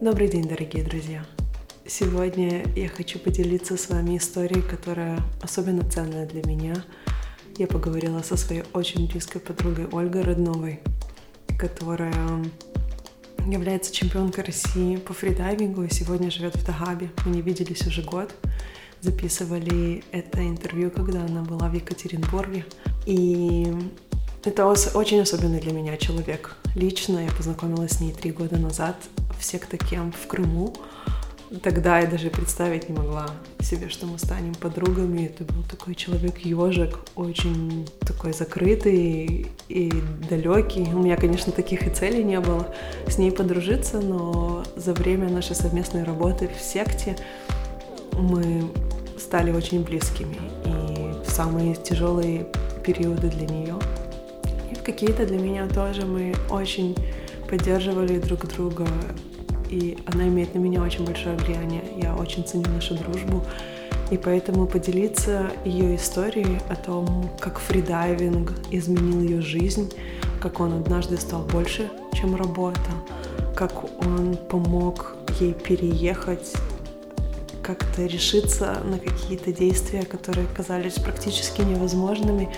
[0.00, 1.24] Добрый день, дорогие друзья!
[1.86, 6.74] Сегодня я хочу поделиться с вами историей, которая особенно ценная для меня.
[7.58, 10.80] Я поговорила со своей очень близкой подругой Ольгой Родновой,
[11.56, 12.44] которая
[13.46, 17.10] является чемпионкой России по фридайвингу и сегодня живет в Тагабе.
[17.24, 18.34] Мы не виделись уже год.
[19.00, 22.66] Записывали это интервью, когда она была в Екатеринбурге.
[23.06, 23.72] И
[24.46, 26.54] это очень особенный для меня человек.
[26.74, 28.96] Лично я познакомилась с ней три года назад
[29.38, 30.74] в Сектокемп в Крыму.
[31.62, 33.28] Тогда я даже представить не могла
[33.60, 35.26] себе, что мы станем подругами.
[35.26, 39.92] Это был такой человек-ежик, очень такой закрытый и
[40.28, 40.88] далекий.
[40.92, 42.74] У меня, конечно, таких и целей не было
[43.06, 47.16] с ней подружиться, но за время нашей совместной работы в секте
[48.12, 48.70] мы
[49.18, 50.36] стали очень близкими.
[50.64, 52.46] И в самые тяжелые
[52.84, 53.78] периоды для нее
[54.84, 56.94] какие-то для меня тоже мы очень
[57.48, 58.86] поддерживали друг друга
[59.70, 61.82] и она имеет на меня очень большое влияние.
[61.96, 63.42] Я очень ценю нашу дружбу,
[64.10, 69.92] и поэтому поделиться ее историей о том, как фридайвинг изменил ее жизнь,
[70.40, 72.90] как он однажды стал больше, чем работа,
[73.56, 73.72] как
[74.04, 76.52] он помог ей переехать,
[77.62, 82.50] как-то решиться на какие-то действия, которые казались практически невозможными.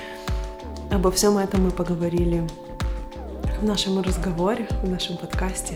[0.96, 2.42] Обо всем этом мы поговорили
[3.60, 5.74] в нашем разговоре, в нашем подкасте.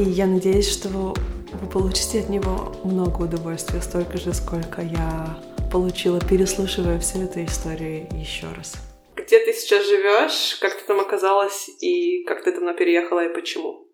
[0.00, 5.38] И я надеюсь, что вы получите от него много удовольствия, столько же, сколько я
[5.70, 8.74] получила, переслушивая всю эту историю еще раз.
[9.14, 10.58] Где ты сейчас живешь?
[10.60, 11.70] Как ты там оказалась?
[11.80, 13.85] И как ты там переехала и почему?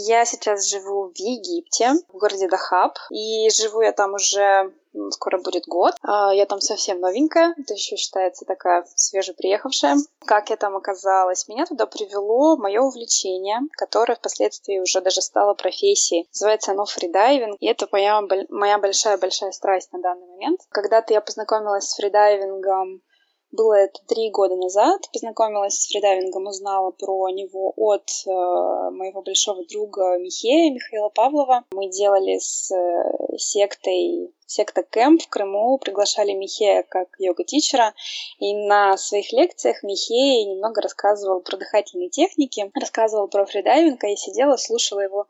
[0.00, 4.72] Я сейчас живу в Египте, в городе Дахаб, и живу я там уже
[5.10, 5.94] скоро будет год.
[6.02, 9.96] А, я там совсем новенькая, это еще считается такая свежеприехавшая.
[10.24, 11.48] Как я там оказалась?
[11.48, 16.28] Меня туда привело мое увлечение, которое впоследствии уже даже стало профессией.
[16.32, 20.60] Называется оно фридайвинг, и это моя, моя большая-большая страсть на данный момент.
[20.68, 23.02] Когда-то я познакомилась с фридайвингом
[23.50, 25.00] было это три года назад.
[25.12, 31.64] Познакомилась с фридайвингом, узнала про него от э, моего большого друга Михея, Михаила Павлова.
[31.72, 37.94] Мы делали с э, сектой Секта Camp в Крыму, приглашали Михея как йога- teacher а,
[38.38, 44.56] и на своих лекциях Михей немного рассказывал про дыхательные техники, рассказывал про фридайвинг, я сидела,
[44.56, 45.26] слушала его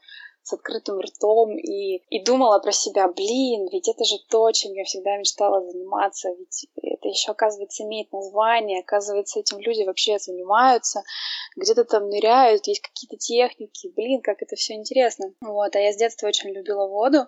[0.48, 4.84] с открытым ртом и, и думала про себя, блин, ведь это же то, чем я
[4.84, 11.02] всегда мечтала заниматься, ведь это еще, оказывается, имеет название, оказывается, этим люди вообще занимаются,
[11.56, 15.34] где-то там ныряют, есть какие-то техники, блин, как это все интересно.
[15.42, 17.26] Вот, а я с детства очень любила воду,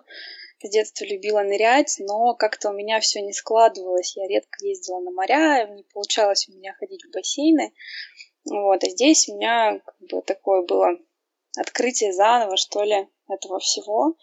[0.63, 4.15] с детства любила нырять, но как-то у меня все не складывалось.
[4.15, 7.73] Я редко ездила на моря, не получалось у меня ходить в бассейны.
[8.45, 10.97] Вот, а здесь у меня как бы такое было
[11.57, 14.15] открытие заново, что ли, этого всего.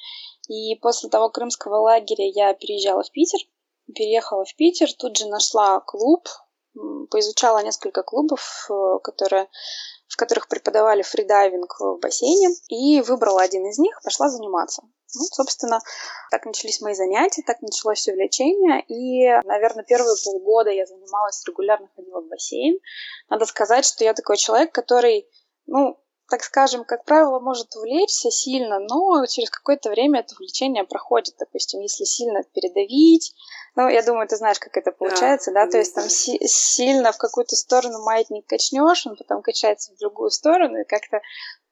[0.49, 3.41] И после того крымского лагеря я переезжала в Питер,
[3.95, 6.29] переехала в Питер, тут же нашла клуб,
[7.11, 9.49] поизучала несколько клубов, э, которые,
[10.07, 14.83] в которых преподавали фридайвинг в бассейне, и выбрала один из них, пошла заниматься.
[15.15, 15.81] Ну, собственно,
[16.31, 21.89] так начались мои занятия, так началось все влечение, и, наверное, первые полгода я занималась, регулярно
[21.97, 22.79] ходила в бассейн.
[23.31, 25.27] Надо сказать, что я такой человек, который,
[25.67, 31.35] ну, так скажем, как правило, может увлечься сильно, но через какое-то время это увлечение проходит.
[31.39, 33.35] Допустим, если сильно передавить,
[33.77, 35.71] ну, я думаю, ты знаешь, как это получается, да, да?
[35.73, 40.31] то есть там си- сильно в какую-то сторону маятник качнешь, он потом качается в другую
[40.31, 41.21] сторону, и как-то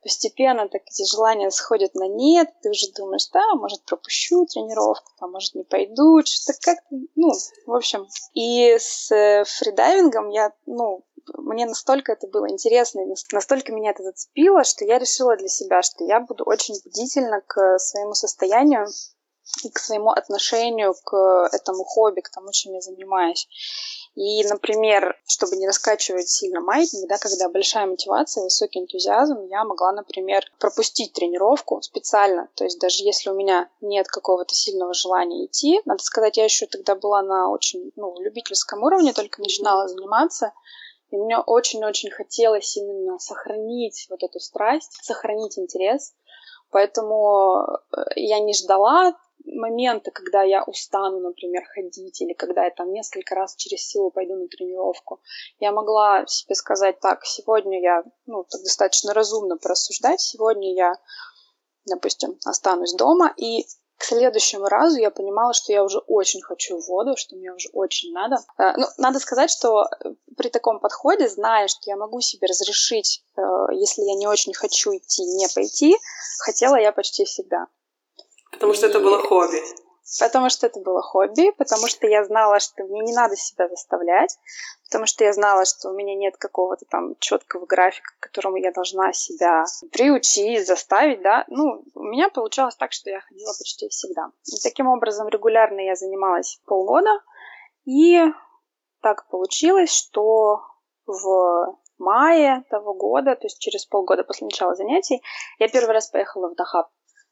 [0.02, 5.32] постепенно так эти желания сходят на нет, ты уже думаешь, да, может, пропущу тренировку, там,
[5.32, 6.78] может, не пойду, что-то как
[7.16, 7.32] ну,
[7.66, 8.06] в общем.
[8.32, 14.02] И с э, фридайвингом я, ну, мне настолько это было интересно, и настолько меня это
[14.02, 18.86] зацепило, что я решила для себя, что я буду очень бдительна к своему состоянию
[19.64, 23.48] и к своему отношению к этому хобби, к тому, чем я занимаюсь.
[24.16, 29.92] И, например, чтобы не раскачивать сильно маятник, да, когда большая мотивация, высокий энтузиазм, я могла,
[29.92, 32.48] например, пропустить тренировку специально.
[32.54, 36.66] То есть даже если у меня нет какого-то сильного желания идти, надо сказать, я еще
[36.66, 40.52] тогда была на очень ну, любительском уровне, только начинала заниматься,
[41.10, 46.14] и мне очень-очень хотелось именно сохранить вот эту страсть, сохранить интерес.
[46.70, 47.64] Поэтому
[47.96, 49.14] э, я не ждала
[49.44, 54.34] момента, когда я устану, например, ходить, или когда я там несколько раз через силу пойду
[54.34, 55.20] на тренировку.
[55.60, 60.94] Я могла себе сказать так, сегодня я, ну, так достаточно разумно порассуждать, сегодня я,
[61.86, 67.16] допустим, останусь дома, и к следующему разу я понимала, что я уже очень хочу воду,
[67.16, 68.36] что мне уже очень надо.
[68.58, 73.24] Э, ну, надо сказать, что э, при таком подходе, зная, что я могу себе разрешить,
[73.36, 73.40] э,
[73.72, 75.96] если я не очень хочу идти, не пойти,
[76.38, 77.66] хотела я почти всегда.
[78.52, 79.62] Потому что это было хобби.
[80.20, 84.38] Потому что это было хобби, потому что я знала, что мне не надо себя заставлять,
[84.84, 88.70] потому что я знала, что у меня нет какого-то там четкого графика, к которому я
[88.70, 91.44] должна себя приучить, заставить, да.
[91.48, 94.30] Ну, у меня получалось так, что я ходила почти всегда.
[94.44, 97.10] И таким образом регулярно я занималась полгода,
[97.84, 98.22] и
[99.02, 100.62] так получилось, что
[101.06, 105.20] в мае того года, то есть через полгода после начала занятий,
[105.58, 106.88] я первый раз поехала в Дахаб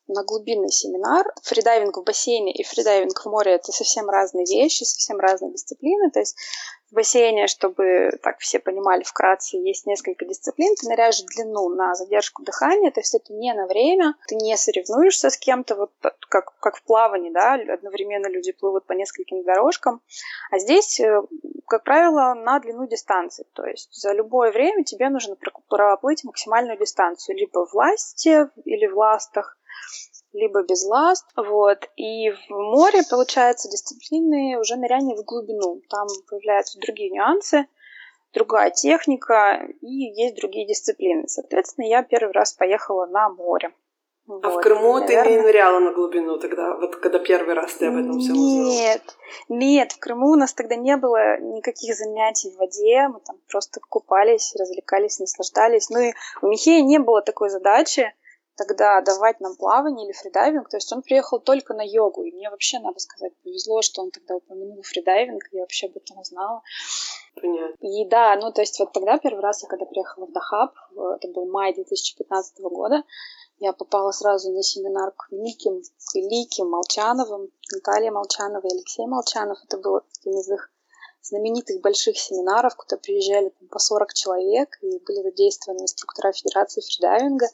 [0.06, 1.26] на глубинный семинар.
[1.42, 6.10] Фридайвинг в бассейне и фридайвинг в море— это совсем разные вещи, совсем разные дисциплины.
[6.10, 6.36] То есть
[6.90, 10.74] в бассейне, чтобы так все понимали вкратце, есть несколько дисциплин.
[10.76, 15.30] Ты ныряешь длину на задержку дыхания, то есть это не на время, ты не соревнуешься
[15.30, 15.90] с кем-то, вот
[16.28, 20.02] как, как в плавании, да, одновременно люди плывут по нескольким дорожкам.
[20.50, 21.22] А здесь, э,
[21.66, 23.46] как правило, на длину дистанции.
[23.54, 25.36] То есть за любое время тебе нужно
[25.68, 29.56] проплыть максимальную дистанцию, либо в ласте или в ластах,
[30.32, 31.26] либо без ласт.
[31.36, 31.88] Вот.
[31.96, 35.80] И в море, получается, дисциплины уже ныряние в глубину.
[35.88, 37.66] Там появляются другие нюансы,
[38.32, 41.28] другая техника и есть другие дисциплины.
[41.28, 43.72] Соответственно, я первый раз поехала на море.
[44.26, 45.24] А вот, в Крыму наверное...
[45.24, 48.70] ты не ныряла на глубину тогда, вот когда первый раз ты об этом все узнала?
[48.70, 49.16] Нет,
[49.50, 53.80] нет, в Крыму у нас тогда не было никаких занятий в воде, мы там просто
[53.86, 55.90] купались, развлекались, наслаждались.
[55.90, 58.14] Ну и у Михея не было такой задачи,
[58.56, 60.68] тогда давать нам плавание или фридайвинг.
[60.68, 62.22] То есть он приехал только на йогу.
[62.24, 65.42] И мне вообще, надо сказать, повезло, что он тогда упомянул фридайвинг.
[65.52, 66.62] Я вообще об этом узнала.
[67.40, 67.86] Понятно.
[67.86, 70.72] И да, ну то есть вот тогда первый раз я когда приехала в Дахаб,
[71.16, 73.02] это был май 2015 года,
[73.58, 79.58] я попала сразу на семинар к великим, к великим Молчановым, Наталья Молчанова и Алексей Молчанов.
[79.64, 80.70] Это был один из их
[81.24, 87.46] знаменитых больших семинаров, куда приезжали там, по 40 человек, и были задействованы инструктора Федерации фридайвинга.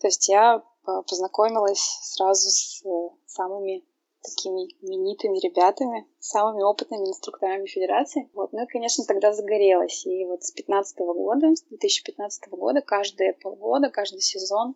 [0.00, 2.88] То есть я познакомилась сразу с э,
[3.26, 3.84] самыми
[4.22, 8.28] такими именитыми ребятами, самыми опытными инструкторами Федерации.
[8.34, 8.52] Вот.
[8.52, 10.04] Ну и, конечно, тогда загорелась.
[10.06, 14.74] И вот с 15 года, с 2015 года, каждые полгода, каждый сезон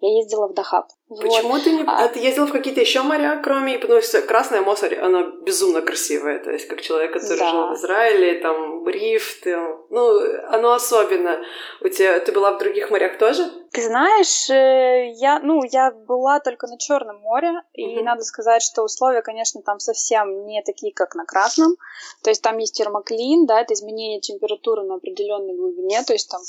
[0.00, 0.86] я ездила в Дахаб.
[1.08, 1.64] Почему вот.
[1.64, 1.84] ты не...
[1.86, 2.06] А...
[2.08, 3.78] ты ездила в какие-то еще моря, кроме...
[3.78, 6.38] Потому что Красное море, оно безумно красивое.
[6.38, 7.50] То есть, как человек, который да.
[7.50, 9.56] жил в Израиле, там, Бриф, ты...
[9.90, 11.40] ну, оно особенно.
[11.80, 12.20] У тебя...
[12.20, 13.50] Ты была в других морях тоже?
[13.72, 18.02] Ты знаешь, э, я, ну, я была только на Черном море, и mm-hmm.
[18.02, 21.76] надо сказать, что условия, конечно, там совсем не такие, как на Красном.
[22.22, 26.40] То есть там есть термоклин, да, это изменение температуры на определенной глубине, то есть там,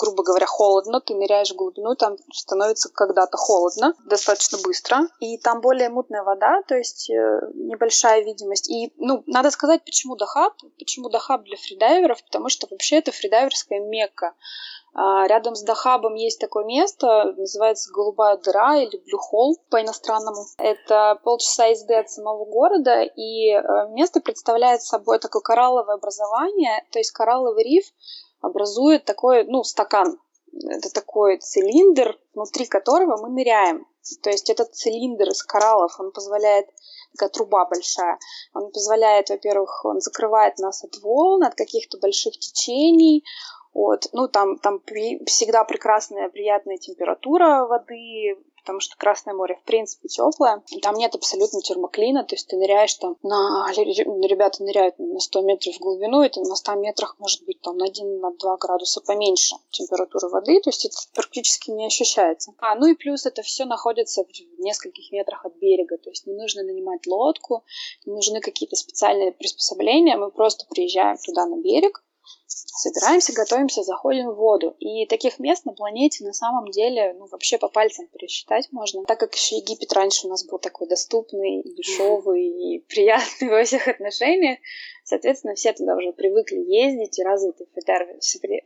[0.00, 5.60] грубо говоря, холодно, ты ныряешь в глубину, там становится когда-то холодно, достаточно быстро, и там
[5.60, 8.68] более мутная вода, то есть э, небольшая видимость.
[8.70, 13.80] И, ну, надо сказать, почему Дахаб, почему Дахаб для фридайверов, потому что вообще это фридайверская
[13.80, 14.34] мекка.
[14.98, 20.46] А, рядом с Дахабом есть такое место, называется Голубая дыра или Блю Холл по-иностранному.
[20.56, 26.98] Это полчаса езды от самого города, и э, место представляет собой такое коралловое образование, то
[26.98, 27.84] есть коралловый риф
[28.40, 30.18] образует такой, ну, стакан.
[30.64, 33.86] Это такой цилиндр, внутри которого мы ныряем.
[34.22, 36.66] То есть этот цилиндр из кораллов, он позволяет
[37.12, 38.18] такая труба большая.
[38.54, 43.24] Он позволяет, во-первых, он закрывает нас от волн, от каких-то больших течений,
[43.76, 44.08] вот.
[44.12, 48.36] Ну, там, там при, всегда прекрасная, приятная температура воды,
[48.66, 50.64] потому что Красное море, в принципе, теплое.
[50.82, 53.64] Там нет абсолютно термоклина, то есть ты ныряешь там на...
[53.76, 57.78] Ребята ныряют на 100 метров в глубину, и ты на 100 метрах может быть там
[57.78, 62.52] на 1-2 на градуса поменьше температуры воды, то есть это практически не ощущается.
[62.58, 66.34] А, ну и плюс это все находится в нескольких метрах от берега, то есть не
[66.34, 67.62] нужно нанимать лодку,
[68.04, 72.02] не нужны какие-то специальные приспособления, мы просто приезжаем туда на берег,
[72.46, 74.76] собираемся, готовимся, заходим в воду.
[74.78, 79.04] И таких мест на планете на самом деле, ну, вообще по пальцам пересчитать можно.
[79.04, 83.64] Так как еще Египет раньше у нас был такой доступный, и дешевый, и приятный во
[83.64, 84.58] всех отношениях,
[85.04, 87.66] соответственно, все туда уже привыкли ездить, и развитое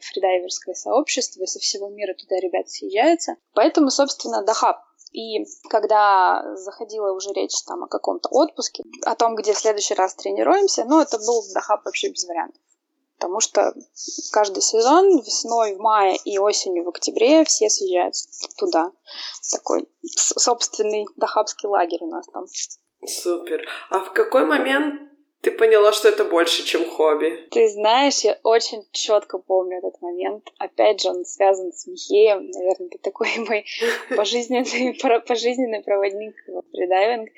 [0.01, 3.37] фридайверское сообщество, и со всего мира туда ребят съезжаются.
[3.55, 4.79] Поэтому, собственно, Дахаб
[5.13, 10.15] и когда заходила уже речь там о каком-то отпуске, о том, где в следующий раз
[10.15, 12.61] тренируемся, ну, это был Дахаб вообще без вариантов
[13.21, 13.75] потому что
[14.33, 18.15] каждый сезон весной, в мае и осенью в октябре все съезжают
[18.57, 18.93] туда.
[19.53, 22.47] Такой собственный дахабский лагерь у нас там.
[23.07, 23.69] Супер.
[23.91, 25.10] А в какой момент
[25.43, 27.49] ты поняла, что это больше, чем хобби?
[27.51, 30.53] Ты знаешь, я очень четко помню этот момент.
[30.59, 32.51] Опять же, он связан с Михеем.
[32.51, 33.65] Наверное, это такой мой
[34.15, 34.95] пожизненный,
[35.27, 37.31] пожизненный проводник в фридайвинг.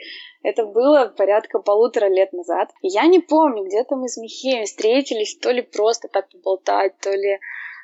[0.42, 2.70] Это было порядка полутора лет назад.
[2.82, 7.38] Я не помню, где-то мы с Михеем встретились, то ли просто так поболтать, то ли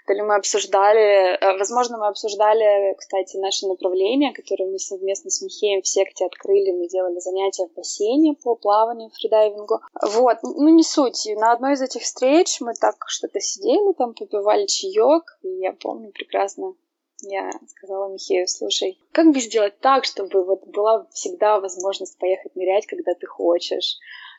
[0.09, 5.43] то ли мы обсуждали, э, возможно, мы обсуждали, кстати, наше направление, которое мы совместно с
[5.43, 9.81] Михеем в секте открыли, мы делали занятия в бассейне по плаванию, фридайвингу.
[10.01, 11.29] Вот, ну не суть.
[11.37, 16.11] На одной из этих встреч мы так что-то сидели, там попивали чаек, и я помню
[16.11, 16.75] прекрасно,
[17.21, 22.87] я сказала Михею, слушай, как бы сделать так, чтобы вот была всегда возможность поехать нырять,
[22.87, 23.99] когда ты хочешь,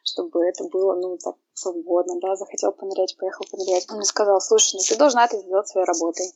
[0.09, 3.85] чтобы это было, ну, так свободно, да, захотел понырять, поехал понырять.
[3.89, 6.31] Он мне сказал, слушай, ну ты должна это сделать своей работой.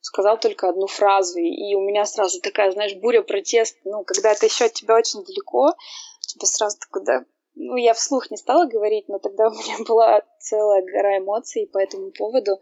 [0.00, 4.46] Сказал только одну фразу, и у меня сразу такая, знаешь, буря протеста, ну, когда это
[4.46, 5.74] еще от тебя очень далеко,
[6.20, 7.24] тебе сразу такой, да,
[7.54, 11.78] ну, я вслух не стала говорить, но тогда у меня была целая гора эмоций по
[11.78, 12.58] этому поводу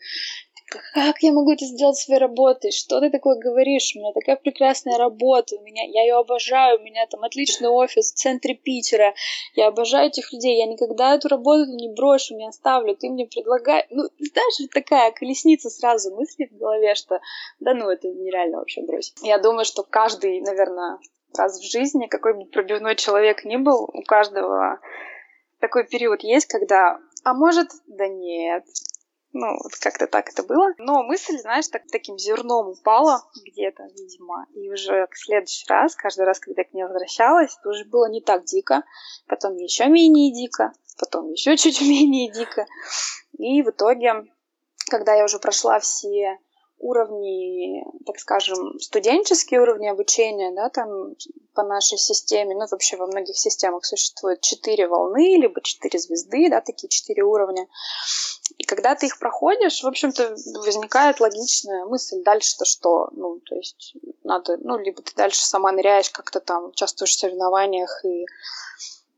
[0.93, 2.73] как я могу это сделать своей работой?
[2.73, 3.93] Что ты такое говоришь?
[3.95, 8.13] У меня такая прекрасная работа, у меня, я ее обожаю, у меня там отличный офис
[8.13, 9.15] в центре Питера,
[9.55, 13.87] я обожаю этих людей, я никогда эту работу не брошу, не оставлю, ты мне предлагаешь...
[13.91, 17.21] Ну, знаешь, такая колесница сразу мыслей в голове, что
[17.61, 19.15] да ну, это нереально вообще бросить.
[19.23, 20.99] Я думаю, что каждый, наверное,
[21.37, 24.81] раз в жизни, какой бы пробивной человек ни был, у каждого
[25.61, 28.65] такой период есть, когда а может, да нет,
[29.33, 30.73] ну, вот как-то так это было.
[30.79, 34.47] Но мысль, знаешь, так, таким зерном упала где-то, видимо.
[34.55, 38.23] И уже в следующий раз, каждый раз, когда к ней возвращалась, это уже было не
[38.23, 38.85] так дико.
[39.27, 40.73] Потом еще менее дико.
[40.99, 42.67] Потом еще чуть менее дико.
[43.37, 44.25] И в итоге,
[44.91, 46.39] когда я уже прошла все
[46.79, 51.15] уровни, так скажем, студенческие уровни обучения, да, там
[51.55, 56.61] по нашей системе, ну, вообще во многих системах существует четыре волны, либо четыре звезды, да,
[56.61, 57.67] такие четыре уровня.
[58.59, 63.09] И когда ты их проходишь, в общем-то, возникает логичная мысль, дальше-то что?
[63.13, 68.05] Ну, то есть надо, ну, либо ты дальше сама ныряешь как-то там, участвуешь в соревнованиях
[68.05, 68.27] и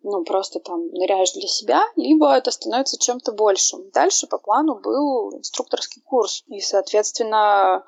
[0.02, 3.90] ну, просто там ныряешь для себя, либо это становится чем-то большим.
[3.90, 6.44] Дальше по плану был инструкторский курс.
[6.48, 7.84] И, соответственно,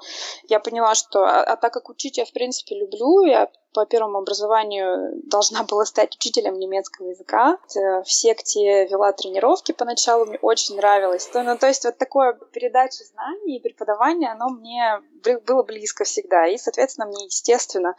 [0.48, 1.24] я поняла, что...
[1.24, 5.84] А, а так как учить я, в принципе, люблю, я по первому образованию должна была
[5.84, 7.58] стать учителем немецкого языка.
[7.74, 11.26] В секте вела тренировки поначалу, мне очень нравилось.
[11.26, 15.00] То, ну, то есть вот такое передача знаний и преподавание, оно мне
[15.46, 16.46] было близко всегда.
[16.46, 17.96] И, соответственно, мне, естественно,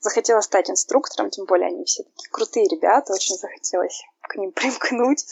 [0.00, 5.24] захотелось стать инструктором, тем более они все такие крутые ребята, очень захотелось к ним примкнуть.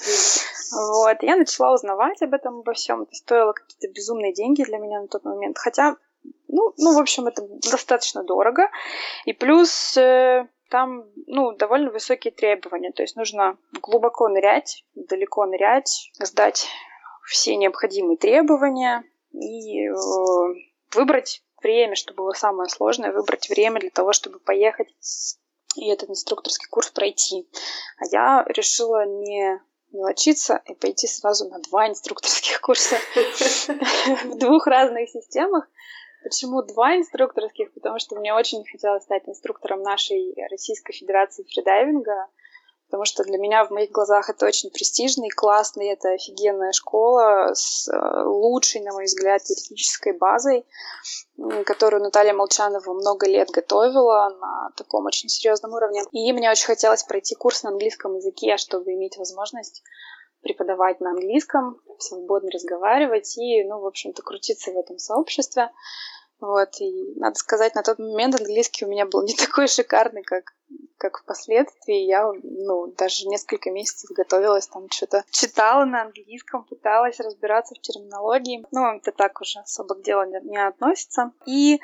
[0.72, 1.22] Вот.
[1.22, 3.02] я начала узнавать об этом, обо всем.
[3.02, 5.58] Это стоило какие-то безумные деньги для меня на тот момент.
[5.58, 5.96] Хотя
[6.54, 8.70] ну, ну, в общем, это достаточно дорого.
[9.24, 12.92] И плюс э, там, ну, довольно высокие требования.
[12.92, 16.68] То есть нужно глубоко нырять, далеко нырять, сдать
[17.26, 19.94] все необходимые требования и э,
[20.94, 24.94] выбрать время, что было самое сложное, выбрать время для того, чтобы поехать
[25.76, 27.48] и этот инструкторский курс пройти.
[27.98, 32.96] А я решила не мелочиться и пойти сразу на два инструкторских курса
[34.24, 35.68] в двух разных системах.
[36.24, 37.72] Почему два инструкторских?
[37.74, 42.28] Потому что мне очень хотелось стать инструктором нашей Российской Федерации фридайвинга,
[42.86, 47.88] потому что для меня в моих глазах это очень престижный, классный, это офигенная школа с
[47.88, 50.64] э, лучшей, на мой взгляд, теоретической базой,
[51.66, 56.04] которую Наталья Молчанова много лет готовила на таком очень серьезном уровне.
[56.12, 59.82] И мне очень хотелось пройти курс на английском языке, чтобы иметь возможность
[60.44, 65.70] преподавать на английском, свободно разговаривать и, ну, в общем-то, крутиться в этом сообществе.
[66.40, 70.52] Вот, и надо сказать, на тот момент английский у меня был не такой шикарный, как,
[70.98, 72.04] как впоследствии.
[72.04, 78.64] Я, ну, даже несколько месяцев готовилась, там что-то читала на английском, пыталась разбираться в терминологии.
[78.72, 81.32] Ну, это так уже особо к делу не, не относится.
[81.46, 81.80] И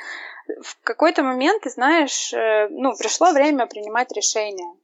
[0.60, 4.74] в какой-то момент, ты знаешь, э, ну, пришло время принимать решение.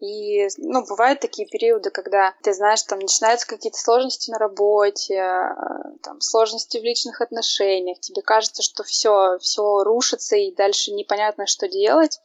[0.00, 5.98] И, ну, бывают такие периоды, когда ты знаешь, там начинаются какие-то сложности на работе, э,
[6.02, 11.68] там, сложности в личных отношениях, тебе кажется, что все, все рушится и дальше непонятно, что
[11.68, 12.20] делать.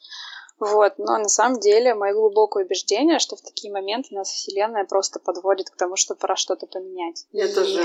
[0.59, 5.19] Вот, но на самом деле мое глубокое убеждение, что в такие моменты нас Вселенная просто
[5.19, 7.25] подводит к тому, что пора что-то поменять.
[7.31, 7.53] Я и...
[7.53, 7.81] тоже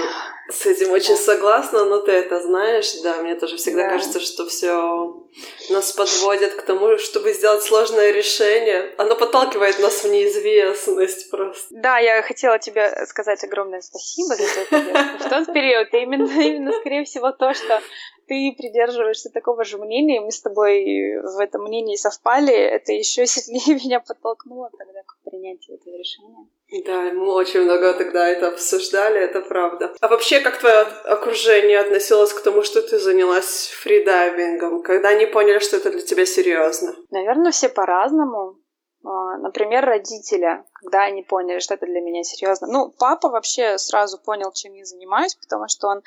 [0.50, 1.22] с этим очень да.
[1.22, 3.90] согласна, но ты это знаешь, да, мне тоже всегда да.
[3.90, 5.24] кажется, что все
[5.70, 8.92] нас подводит к тому, чтобы сделать сложное решение.
[8.98, 11.66] Оно подталкивает нас в неизвестность просто.
[11.70, 15.18] Да, я хотела тебе сказать огромное спасибо за это.
[15.20, 17.80] В тот период именно, именно, скорее всего, то, что
[18.26, 23.74] ты придерживаешься такого же мнения, мы с тобой в этом мнении совпали, это еще сильнее
[23.84, 26.48] меня подтолкнуло тогда к принятию этого решения.
[26.86, 29.94] Да, мы очень много тогда это обсуждали, это правда.
[30.00, 34.82] А вообще, как твое окружение относилось к тому, что ты занялась фридайвингом?
[34.82, 36.96] Когда они поняли, что это для тебя серьезно?
[37.10, 38.58] Наверное, все по-разному.
[39.04, 42.66] А, например, родители, когда они поняли, что это для меня серьезно.
[42.66, 46.02] Ну, папа вообще сразу понял, чем я занимаюсь, потому что он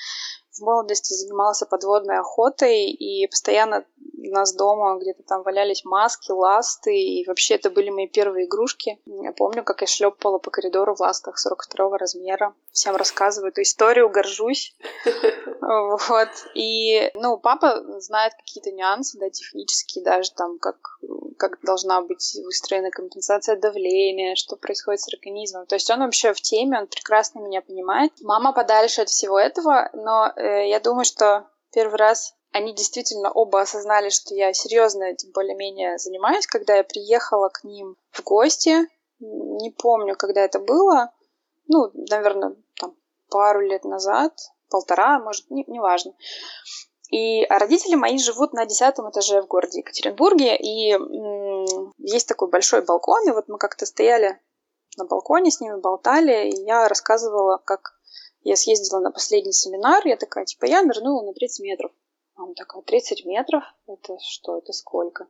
[0.58, 3.86] в молодости занимался подводной охотой, и постоянно
[4.18, 9.00] у нас дома где-то там валялись маски, ласты, и вообще это были мои первые игрушки.
[9.06, 12.54] Я помню, как я шлепала по коридору в ластах 42 размера.
[12.72, 14.76] Всем рассказываю эту историю, горжусь.
[15.60, 16.30] Вот.
[16.54, 21.00] И, ну, папа знает какие-то нюансы, да, технические, даже там, как,
[21.38, 25.66] как должна быть выстроена компенсация давления, что происходит с организмом.
[25.66, 28.12] То есть он вообще в теме, он прекрасно меня понимает.
[28.22, 33.62] Мама подальше от всего этого, но э, я думаю, что первый раз они действительно оба
[33.62, 36.48] осознали, что я серьезно этим более-менее занимаюсь.
[36.48, 38.88] Когда я приехала к ним в гости,
[39.20, 41.12] не помню, когда это было,
[41.68, 42.96] ну, наверное, там
[43.30, 44.34] пару лет назад,
[44.70, 46.14] полтора, может, не, неважно.
[47.10, 52.84] И родители мои живут на десятом этаже в городе Екатеринбурге, и м- есть такой большой
[52.84, 54.40] балкон, и вот мы как-то стояли
[54.98, 57.94] на балконе с ними, болтали, и я рассказывала, как
[58.42, 61.92] я съездила на последний семинар, я такая, типа, я нырнула на 30 метров.
[62.38, 63.64] Мама такая, 30 метров?
[63.88, 65.28] Это что, это сколько?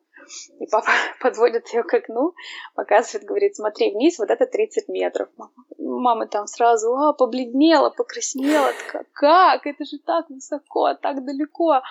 [0.59, 0.87] И папа
[1.21, 2.33] подводит ее к окну,
[2.75, 5.29] показывает, говорит, смотри вниз, вот это 30 метров.
[5.77, 9.65] Мама там сразу а, побледнела, покраснела, такая, как?
[9.65, 11.81] Это же так высоко, так далеко.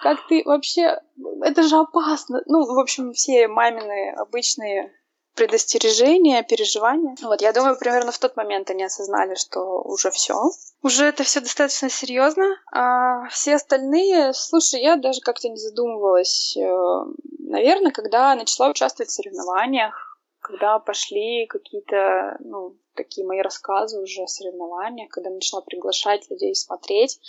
[0.00, 1.02] Как ты вообще...
[1.42, 2.42] Это же опасно.
[2.46, 4.90] Ну, в общем, все мамины обычные
[5.34, 7.16] предостережения, переживания.
[7.22, 10.50] Вот, я думаю, примерно в тот момент они осознали, что уже все.
[10.82, 12.44] Уже это все достаточно серьезно.
[12.72, 16.56] А все остальные, слушай, я даже как-то не задумывалась.
[16.56, 17.04] Э,
[17.38, 24.26] наверное, когда начала участвовать в соревнованиях, когда пошли какие-то, ну, такие мои рассказы уже о
[24.26, 27.20] соревнованиях, когда начала приглашать людей смотреть,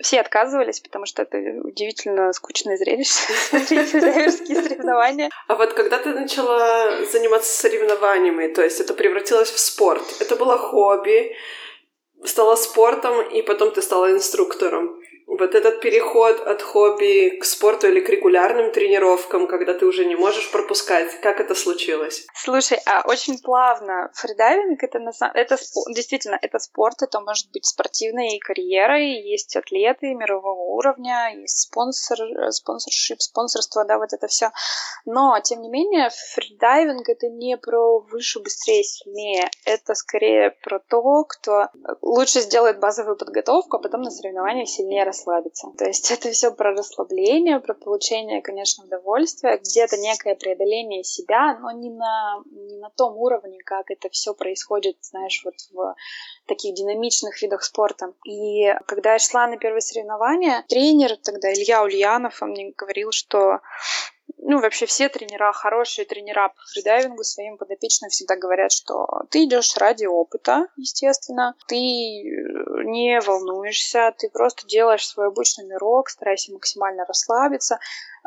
[0.00, 3.32] все отказывались, потому что это удивительно скучное зрелище,
[4.62, 5.30] соревнования.
[5.46, 10.58] А вот когда ты начала заниматься соревнованиями, то есть это превратилось в спорт, это было
[10.58, 11.34] хобби,
[12.24, 15.00] стало спортом, и потом ты стала инструктором.
[15.28, 20.16] Вот этот переход от хобби к спорту или к регулярным тренировкам, когда ты уже не
[20.16, 22.26] можешь пропускать, как это случилось?
[22.34, 24.10] Слушай, а очень плавно.
[24.14, 25.58] Фридайвинг это, на, это
[25.94, 32.18] действительно это спорт, это может быть спортивной карьерой, есть атлеты мирового уровня, есть спонсор,
[32.50, 34.50] sponsorship, спонсорство, да, вот это все.
[35.04, 39.50] Но, тем не менее, фридайвинг это не про выше, быстрее, сильнее.
[39.66, 41.68] Это скорее про то, кто
[42.00, 45.68] лучше сделает базовую подготовку, а потом на соревнованиях сильнее расслабиться.
[45.76, 51.70] То есть это все про расслабление, про получение, конечно, удовольствия, где-то некое преодоление себя, но
[51.72, 55.94] не на, не на том уровне, как это все происходит, знаешь, вот в
[56.46, 58.14] таких динамичных видах спорта.
[58.24, 63.60] И когда я шла на первые соревнования, тренер тогда Илья Ульянов, он мне говорил, что
[64.36, 69.76] ну, вообще все тренера, хорошие тренера по фридайвингу своим подопечным всегда говорят, что ты идешь
[69.76, 77.04] ради опыта, естественно, ты э, не волнуешься, ты просто делаешь свой обычный мирок, старайся максимально
[77.04, 77.78] расслабиться.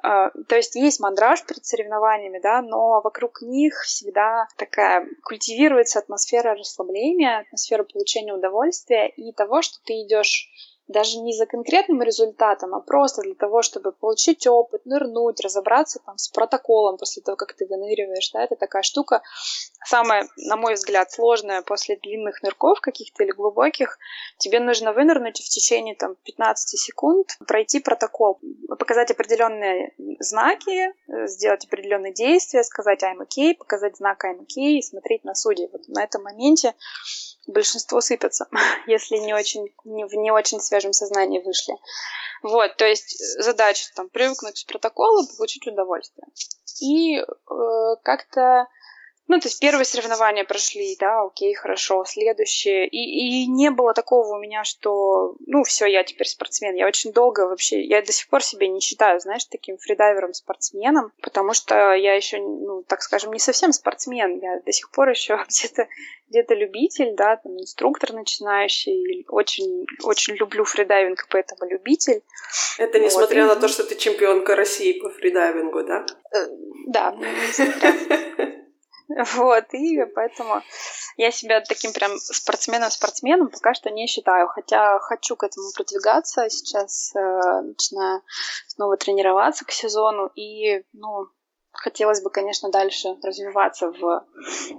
[0.03, 6.55] А, то есть есть мандраж перед соревнованиями, да, но вокруг них всегда такая культивируется атмосфера
[6.55, 10.49] расслабления, атмосфера получения удовольствия и того, что ты идешь
[10.91, 16.17] даже не за конкретным результатом, а просто для того, чтобы получить опыт, нырнуть, разобраться там
[16.17, 19.21] с протоколом после того, как ты выныриваешь, да, это такая штука,
[19.85, 23.97] самая, на мой взгляд, сложная после длинных нырков каких-то или глубоких,
[24.37, 28.39] тебе нужно вынырнуть в течение там 15 секунд пройти протокол,
[28.77, 30.93] показать определенные знаки,
[31.27, 35.69] сделать определенные действия, сказать I'm okay, показать знак I'm okay и смотреть на судей.
[35.71, 36.73] Вот на этом моменте
[37.47, 38.47] большинство сыпятся,
[38.87, 41.75] если не очень, не, в не очень свежем сознании вышли.
[42.43, 46.27] Вот, то есть задача там привыкнуть к протоколу, получить удовольствие.
[46.81, 47.25] И э,
[48.03, 48.67] как-то
[49.31, 52.85] ну, то есть первые соревнования прошли, да, окей, хорошо, следующие.
[52.85, 52.97] И,
[53.43, 56.75] и не было такого у меня, что, ну, все, я теперь спортсмен.
[56.75, 61.53] Я очень долго вообще, я до сих пор себя не считаю, знаешь, таким фридайвером-спортсменом, потому
[61.53, 64.37] что я еще, ну, так скажем, не совсем спортсмен.
[64.41, 65.87] Я до сих пор еще где-то
[66.29, 72.21] где-то любитель, да, там, инструктор начинающий, очень, очень люблю фридайвинг, поэтому любитель.
[72.77, 73.55] Это несмотря вот.
[73.55, 76.05] на то, что ты чемпионка России по фридайвингу, да?
[76.33, 76.47] Э,
[76.87, 78.57] да, несмотря.
[79.35, 80.61] Вот, и поэтому
[81.17, 87.13] я себя таким прям спортсменом-спортсменом пока что не считаю, хотя хочу к этому продвигаться, сейчас
[87.15, 88.21] э, начинаю
[88.67, 91.27] снова тренироваться к сезону, и, ну,
[91.71, 94.25] хотелось бы, конечно, дальше развиваться в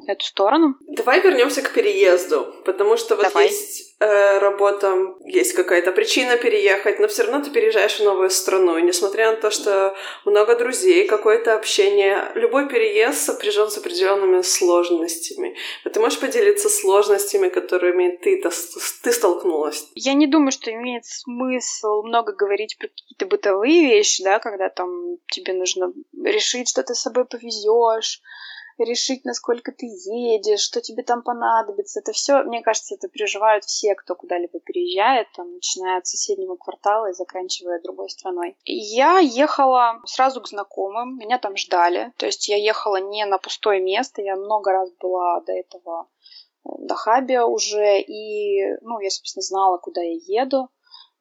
[0.07, 0.77] эту сторону.
[0.89, 3.47] Давай вернемся к переезду, потому что вот Давай.
[3.47, 8.77] есть э, работа, есть какая-то причина переехать, но все равно ты переезжаешь в новую страну.
[8.77, 15.57] И несмотря на то, что много друзей, какое-то общение, любой переезд сопряжен с определенными сложностями.
[15.85, 18.43] А ты можешь поделиться сложностями, которыми ты,
[19.03, 19.89] ты столкнулась?
[19.95, 25.19] Я не думаю, что имеет смысл много говорить про какие-то бытовые вещи, да, когда там
[25.31, 25.93] тебе нужно
[26.25, 28.21] решить, что ты с собой повезешь,
[28.79, 32.01] решить, насколько ты едешь, что тебе там понадобится.
[32.01, 37.11] Это все, мне кажется, это переживают все, кто куда-либо переезжает, там, начиная от соседнего квартала
[37.11, 38.57] и заканчивая другой страной.
[38.65, 42.13] Я ехала сразу к знакомым, меня там ждали.
[42.17, 46.09] То есть я ехала не на пустое место, я много раз была до этого
[46.65, 50.69] в Дахабе уже, и, ну, я, собственно, знала, куда я еду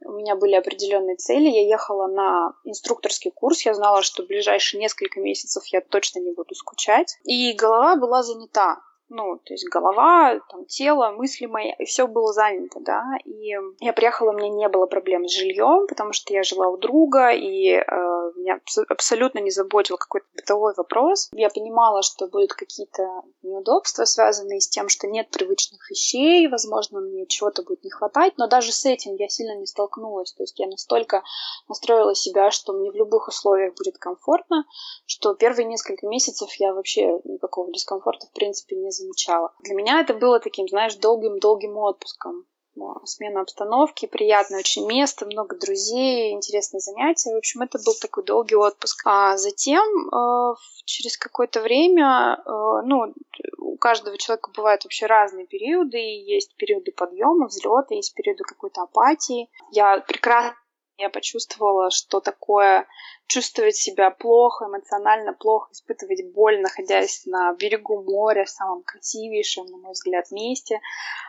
[0.05, 1.49] у меня были определенные цели.
[1.49, 3.65] Я ехала на инструкторский курс.
[3.65, 7.17] Я знала, что в ближайшие несколько месяцев я точно не буду скучать.
[7.23, 8.81] И голова была занята
[9.11, 14.31] ну, то есть голова, там, тело, мысли мои, все было занято, да, и я приехала,
[14.31, 17.81] у меня не было проблем с жильем, потому что я жила у друга, и э,
[18.37, 21.29] меня абсолютно не заботил какой-то бытовой вопрос.
[21.33, 23.03] Я понимала, что будут какие-то
[23.43, 28.47] неудобства, связанные с тем, что нет привычных вещей, возможно, мне чего-то будет не хватать, но
[28.47, 31.21] даже с этим я сильно не столкнулась, то есть я настолько
[31.67, 34.63] настроила себя, что мне в любых условиях будет комфортно,
[35.05, 39.53] что первые несколько месяцев я вообще никакого дискомфорта в принципе не замечала.
[39.59, 42.45] Для меня это было таким, знаешь, долгим-долгим отпуском.
[43.03, 47.33] Смена обстановки, приятное очень место, много друзей, интересные занятия.
[47.33, 49.01] В общем, это был такой долгий отпуск.
[49.05, 52.49] А затем, э, через какое-то время, э,
[52.85, 53.13] ну,
[53.57, 55.97] у каждого человека бывают вообще разные периоды.
[55.97, 59.49] Есть периоды подъема, взлета, есть периоды какой-то апатии.
[59.71, 60.55] Я прекрасно
[61.01, 62.87] я почувствовала, что такое
[63.31, 69.77] чувствовать себя плохо, эмоционально плохо, испытывать боль, находясь на берегу моря, в самом красивейшем, на
[69.77, 70.79] мой взгляд, месте.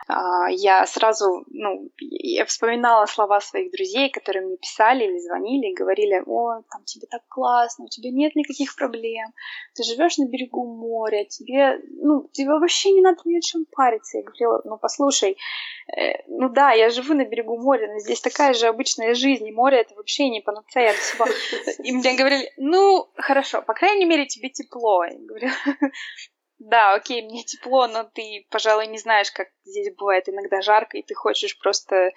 [0.07, 5.73] А, я сразу, ну, я вспоминала слова своих друзей, которые мне писали или звонили и
[5.73, 9.31] говорили, о, там тебе так классно, у тебя нет никаких проблем,
[9.75, 14.17] ты живешь на берегу моря, тебе, ну, тебе вообще не надо ни о чем париться.
[14.17, 15.37] Я говорила, ну, послушай,
[15.95, 19.51] э, ну да, я живу на берегу моря, но здесь такая же обычная жизнь, и
[19.53, 21.25] море это вообще не панацея от всего.
[21.83, 25.03] И мне говорили, ну, хорошо, по крайней мере, тебе тепло.
[25.05, 25.49] Я говорю,
[26.59, 31.03] да, окей, мне тепло, но ты, пожалуй, не знаешь, как здесь бывает иногда жарко, и
[31.03, 32.11] ты хочешь просто,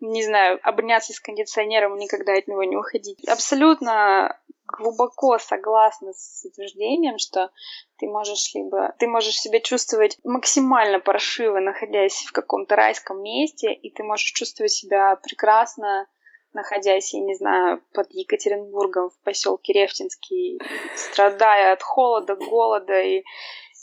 [0.00, 3.26] не знаю, обняться с кондиционером и никогда от него не уходить.
[3.28, 4.38] Абсолютно
[4.78, 7.50] глубоко согласна с утверждением, что
[7.98, 13.90] ты можешь либо ты можешь себя чувствовать максимально паршиво, находясь в каком-то райском месте, и
[13.90, 16.06] ты можешь чувствовать себя прекрасно,
[16.52, 20.60] находясь, я не знаю, под Екатеринбургом в поселке Рефтинский,
[20.96, 23.24] страдая от холода, голода и,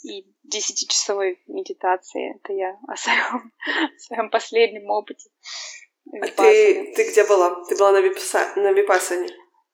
[0.04, 2.36] и десятичасовой медитации.
[2.36, 3.52] Это я о своем,
[3.96, 5.30] о своем последнем опыте.
[6.22, 7.62] А ты, ты где была?
[7.68, 9.28] Ты была на, випаса, на Випасане?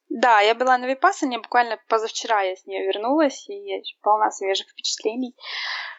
[0.08, 4.68] Да, я была на Випасане, буквально позавчера я с нее вернулась, и я полна свежих
[4.68, 5.34] впечатлений.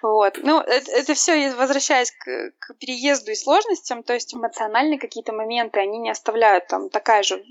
[0.01, 0.39] Вот.
[0.43, 5.79] Ну, это, это все возвращаясь к, к переезду и сложностям, то есть эмоциональные какие-то моменты,
[5.79, 7.43] они не оставляют там такая же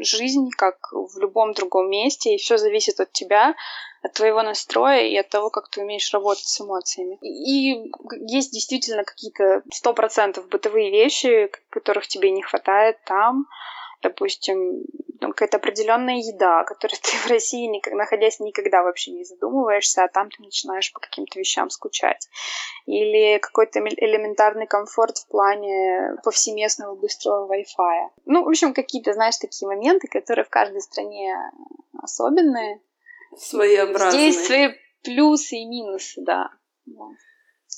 [0.00, 3.54] жизнь, как в любом другом месте, и все зависит от тебя,
[4.02, 7.18] от твоего настроя и от того, как ты умеешь работать с эмоциями.
[7.22, 7.90] И
[8.26, 13.46] есть действительно какие-то сто процентов бытовые вещи, которых тебе не хватает там,
[14.02, 14.84] допустим,
[15.20, 20.30] какая-то определенная еда, которой ты в России, никак, находясь, никогда вообще не задумываешься, а там
[20.30, 22.28] ты начинаешь по каким-то вещам скучать.
[22.86, 28.08] Или какой-то элементарный комфорт в плане повсеместного быстрого Wi-Fi.
[28.26, 31.34] Ну, в общем, какие-то, знаешь, такие моменты, которые в каждой стране
[32.02, 32.80] особенные.
[33.36, 34.32] Своеобразные.
[34.32, 34.68] Здесь свои
[35.02, 36.50] плюсы и минусы, да.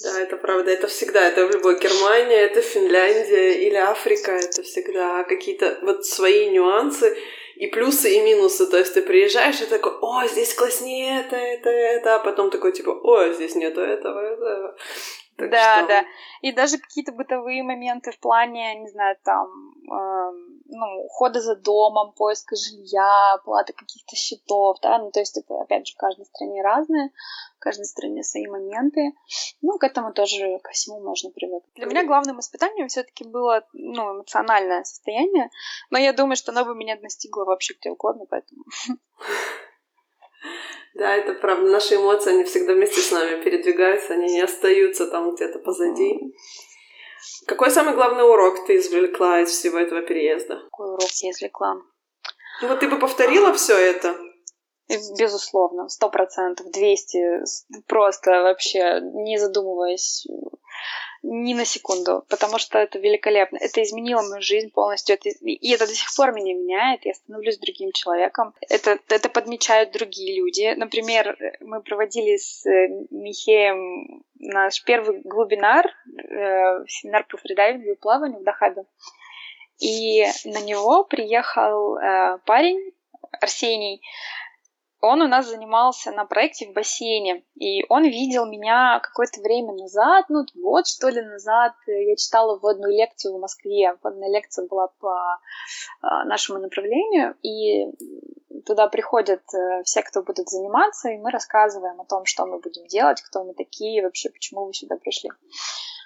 [0.02, 5.24] Да, это правда, это всегда, это в любой Германии, это Финляндия или Африка, это всегда
[5.24, 7.16] какие-то вот свои нюансы
[7.56, 8.66] и плюсы, и минусы.
[8.70, 12.72] То есть ты приезжаешь и такой, о, здесь класснее это, это, это, а потом такой
[12.72, 14.76] типа, о, здесь нету этого, этого.
[15.36, 15.88] Так да, что...
[15.88, 16.04] да.
[16.40, 19.48] И даже какие-то бытовые моменты в плане, не знаю, там,
[19.84, 20.32] э,
[20.70, 25.86] ну, ухода за домом, поиска жилья, оплаты каких-то счетов, да, ну, то есть это, опять
[25.86, 27.10] же, в каждой стране разное,
[27.56, 29.12] в каждой стране свои моменты.
[29.60, 31.74] Ну, к этому тоже, ко всему можно привыкнуть.
[31.74, 35.50] Для меня главным испытанием все-таки было, ну, эмоциональное состояние,
[35.90, 38.64] но я думаю, что оно бы меня настигло вообще где угодно, поэтому...
[40.94, 41.70] Да, это правда.
[41.70, 46.34] Наши эмоции, они всегда вместе с нами передвигаются, они не остаются там где-то позади.
[47.46, 50.60] Какой самый главный урок ты извлекла из всего этого переезда?
[50.64, 51.74] Какой урок я извлекла?
[52.62, 54.16] Ну вот ты бы повторила все это?
[55.18, 57.44] Безусловно, сто процентов, двести,
[57.86, 60.26] просто вообще не задумываясь
[61.22, 63.58] ни на секунду, потому что это великолепно.
[63.58, 67.58] Это изменило мою жизнь полностью, это, и это до сих пор меня меняет, я становлюсь
[67.58, 68.54] другим человеком.
[68.68, 70.74] Это, это подмечают другие люди.
[70.76, 78.40] Например, мы проводили с э, Михеем наш первый глубинар, э, семинар по фридайвингу и плаванию
[78.40, 78.84] в Дахабе.
[79.78, 82.92] И на него приехал э, парень,
[83.40, 84.02] Арсений,
[85.00, 90.26] он у нас занимался на проекте в бассейне, и он видел меня какое-то время назад,
[90.28, 91.72] ну, год, что ли, назад.
[91.86, 93.96] Я читала вводную лекцию в Москве.
[94.02, 95.38] Вводная лекция была по
[96.02, 97.86] а, нашему направлению, и
[98.66, 102.86] туда приходят э, все, кто будут заниматься, и мы рассказываем о том, что мы будем
[102.86, 105.30] делать, кто мы такие, вообще, почему вы сюда пришли.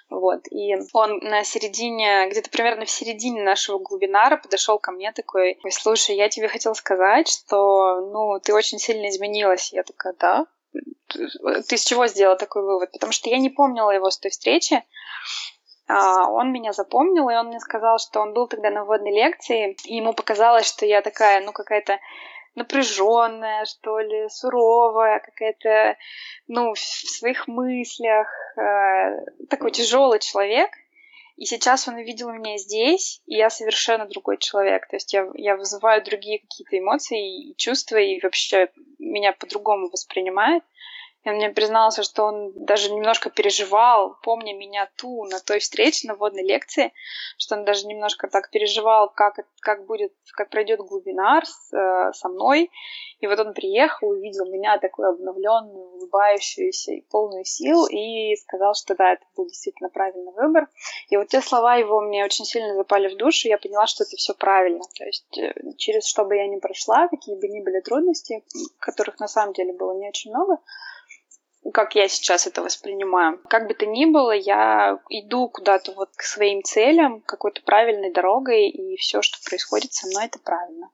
[0.09, 0.47] Вот.
[0.51, 6.15] И он на середине, где-то примерно в середине нашего глубинара подошел ко мне такой, слушай,
[6.15, 9.73] я тебе хотел сказать, что, ну, ты очень сильно изменилась.
[9.73, 10.45] Я такая, да?
[11.67, 12.91] Ты с чего сделала такой вывод?
[12.91, 14.83] Потому что я не помнила его с той встречи.
[15.87, 19.77] А, он меня запомнил, и он мне сказал, что он был тогда на вводной лекции,
[19.85, 21.99] и ему показалось, что я такая, ну, какая-то
[22.55, 25.97] напряженная, что ли, суровая, какая-то,
[26.47, 30.69] ну, в своих мыслях, э, такой тяжелый человек.
[31.35, 34.87] И сейчас он увидел меня здесь, и я совершенно другой человек.
[34.87, 40.63] То есть я, я вызываю другие какие-то эмоции и чувства, и вообще меня по-другому воспринимает.
[41.25, 46.07] И он мне признался, что он даже немножко переживал, помня меня ту на той встрече,
[46.07, 46.93] на водной лекции,
[47.39, 52.29] что он даже немножко так переживал, как, как будет, как пройдет глубинар с, э, со
[52.29, 52.69] мной.
[53.21, 58.93] И вот он приехал, увидел меня такую обновленную, улыбающуюся и полную сил, и сказал, что
[58.93, 60.67] да, это был действительно правильный выбор.
[61.09, 64.03] И вот те слова его мне очень сильно запали в душу, и я поняла, что
[64.03, 64.83] это все правильно.
[64.95, 68.43] То есть э, через что бы я ни прошла, какие бы ни были трудности,
[68.77, 70.59] которых на самом деле было не очень много,
[71.71, 73.39] как я сейчас это воспринимаю.
[73.49, 78.69] Как бы то ни было, я иду куда-то вот к своим целям, какой-то правильной дорогой,
[78.69, 80.89] и все, что происходит со мной, это правильно.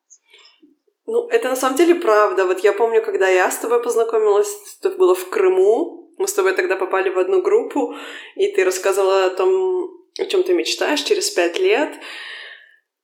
[1.06, 2.46] Ну, это на самом деле правда.
[2.46, 4.48] Вот я помню, когда я с тобой познакомилась,
[4.80, 7.96] это было в Крыму, мы с тобой тогда попали в одну группу,
[8.36, 11.90] и ты рассказывала о том, о чем ты мечтаешь через пять лет.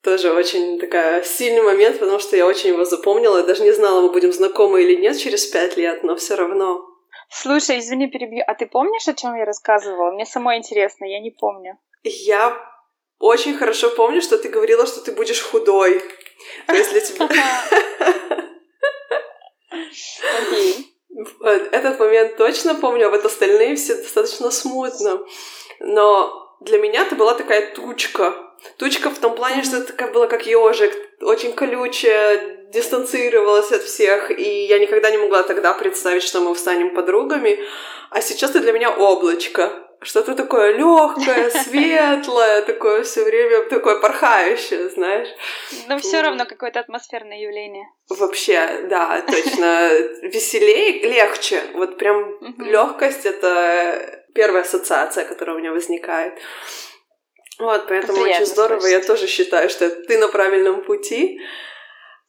[0.04, 3.40] Тоже очень такая сильный момент, потому что я очень его запомнила.
[3.40, 6.97] Я даже не знала, мы будем знакомы или нет через пять лет, но все равно
[7.30, 8.44] Слушай, извини, перебью.
[8.48, 10.12] А ты помнишь, о чем я рассказывала?
[10.12, 11.78] Мне самой интересно, я не помню.
[12.04, 12.58] Я
[13.20, 16.02] очень хорошо помню, что ты говорила, что ты будешь худой.
[16.68, 17.30] То есть для тебя...
[21.72, 25.26] Этот момент точно помню, а вот остальные все достаточно смутно.
[25.80, 28.47] Но для меня ты была такая тучка.
[28.78, 34.32] Тучка в том плане, что это такая была как ежик, очень колючая, дистанцировалась от всех,
[34.32, 37.60] и я никогда не могла тогда представить, что мы станем подругами.
[38.10, 39.84] А сейчас ты для меня облачко.
[40.00, 45.28] Что-то такое легкое, светлое, такое все время такое порхающее, знаешь.
[45.88, 47.88] Но все равно какое-то атмосферное явление.
[48.08, 49.89] Вообще, да, точно.
[50.22, 51.63] Веселее, легче.
[51.74, 56.38] Вот прям легкость это первая ассоциация, которая у меня возникает.
[57.60, 58.80] Вот, поэтому Приятно очень здорово.
[58.80, 59.02] Слышать.
[59.02, 61.41] Я тоже считаю, что ты на правильном пути.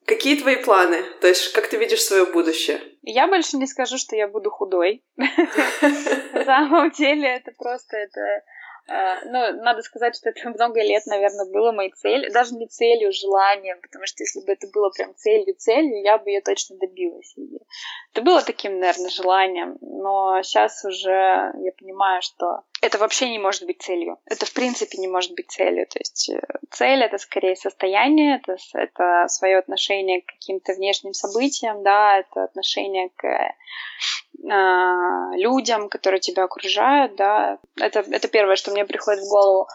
[0.07, 1.03] Какие твои планы?
[1.21, 2.81] То есть, как ты видишь свое будущее?
[3.03, 5.05] Я больше не скажу, что я буду худой.
[5.17, 8.43] На самом деле, это просто это
[8.89, 13.13] Э, ну, надо сказать, что это много лет, наверное, было моей целью, даже не целью,
[13.13, 17.35] желанием, потому что если бы это было прям целью, целью, я бы ее точно добилась.
[18.13, 23.65] Это было таким, наверное, желанием, но сейчас уже я понимаю, что это вообще не может
[23.67, 24.19] быть целью.
[24.27, 25.87] Это в принципе не может быть целью.
[25.87, 31.83] То есть э, цель это скорее состояние, это, это свое отношение к каким-то внешним событиям,
[31.83, 33.51] да, это отношение к э,
[35.37, 37.59] людям, которые тебя окружают, да.
[37.81, 39.67] Это, это первое, что мне приходит в голову.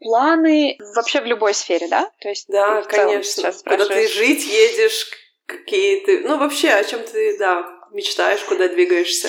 [0.00, 2.10] Планы вообще в любой сфере, да?
[2.20, 3.52] То есть да, конечно.
[3.64, 5.08] Когда ты жить едешь,
[5.46, 6.20] какие ты...
[6.26, 9.28] Ну, вообще, о чем ты, да, мечтаешь, куда двигаешься?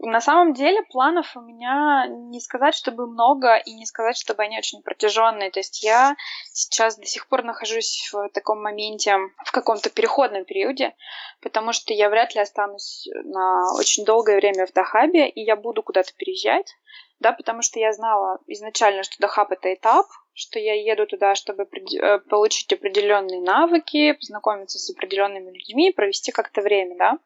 [0.00, 4.58] На самом деле планов у меня не сказать, чтобы много, и не сказать, чтобы они
[4.58, 5.50] очень протяженные.
[5.50, 6.16] То есть я
[6.52, 10.94] сейчас до сих пор нахожусь в таком моменте, в каком-то переходном периоде,
[11.40, 15.82] потому что я вряд ли останусь на очень долгое время в Дахабе, и я буду
[15.82, 16.76] куда-то переезжать,
[17.18, 21.64] да, потому что я знала изначально, что Дахаб это этап, что я еду туда, чтобы
[21.64, 27.18] э, получить определенные навыки, познакомиться с определенными людьми, провести как-то время, да.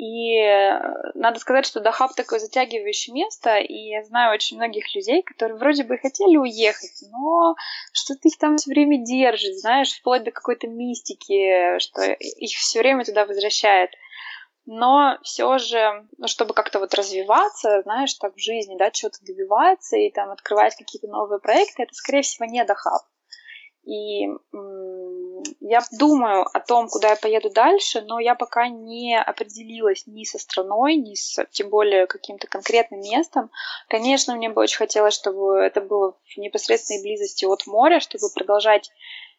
[0.00, 0.80] И э,
[1.12, 5.84] надо сказать, что Дахаб такое затягивающее место, и я знаю очень многих людей, которые вроде
[5.84, 7.54] бы хотели уехать, но
[7.92, 13.04] что-то их там все время держит, знаешь, вплоть до какой-то мистики, что их все время
[13.04, 13.90] туда возвращает.
[14.64, 19.98] но все же, ну, чтобы как-то вот развиваться, знаешь, так в жизни, да, чего-то добиваться
[19.98, 23.02] и там открывать какие-то новые проекты, это, скорее всего, не дохаб.
[23.84, 24.26] И
[25.60, 30.38] я думаю о том, куда я поеду дальше, но я пока не определилась ни со
[30.38, 33.50] страной, ни с, тем более, каким-то конкретным местом.
[33.88, 38.90] Конечно, мне бы очень хотелось, чтобы это было в непосредственной близости от моря, чтобы продолжать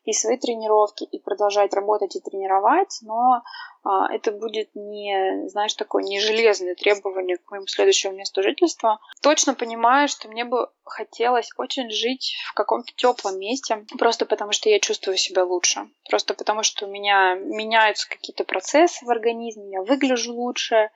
[0.03, 3.43] и свои тренировки, и продолжать работать и тренировать, но
[3.83, 8.99] а, это будет не, знаешь, такое не железное требование к моему следующему месту жительства.
[9.21, 14.69] Точно понимаю, что мне бы хотелось очень жить в каком-то теплом месте, просто потому что
[14.69, 19.81] я чувствую себя лучше, просто потому что у меня меняются какие-то процессы в организме, я
[19.83, 20.89] выгляжу лучше,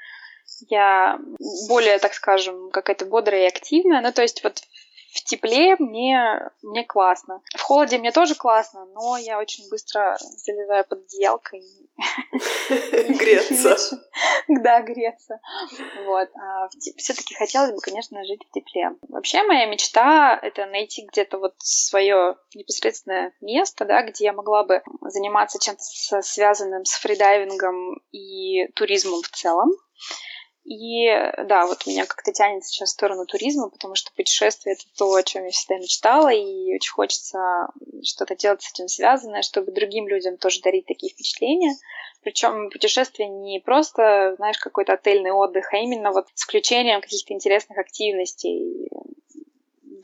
[0.70, 1.20] я
[1.68, 4.02] более, так скажем, какая-то бодрая и активная.
[4.02, 4.62] Ну, то есть вот
[5.16, 7.42] в тепле мне, мне классно.
[7.56, 11.64] В холоде мне тоже классно, но я очень быстро залезаю под одеялко и...
[13.18, 13.78] Греться.
[14.48, 15.40] Да, греться.
[16.06, 16.30] Вот.
[16.36, 18.92] А все-таки хотелось бы, конечно, жить в тепле.
[19.10, 24.84] Вообще моя мечта— это найти где-то вот свое непосредственное место, да, где я могла бы
[25.02, 29.72] заниматься чем-то связанным с фридайвингом и туризмом в целом.
[30.66, 31.06] И
[31.46, 35.22] да, вот меня как-то тянет сейчас в сторону туризма, потому что путешествие это то, о
[35.22, 37.68] чем я всегда мечтала, и очень хочется
[38.04, 41.76] что-то делать с этим связанное, чтобы другим людям тоже дарить такие впечатления.
[42.24, 47.78] Причем путешествие не просто, знаешь, какой-то отельный отдых, а именно вот с включением каких-то интересных
[47.78, 48.90] активностей,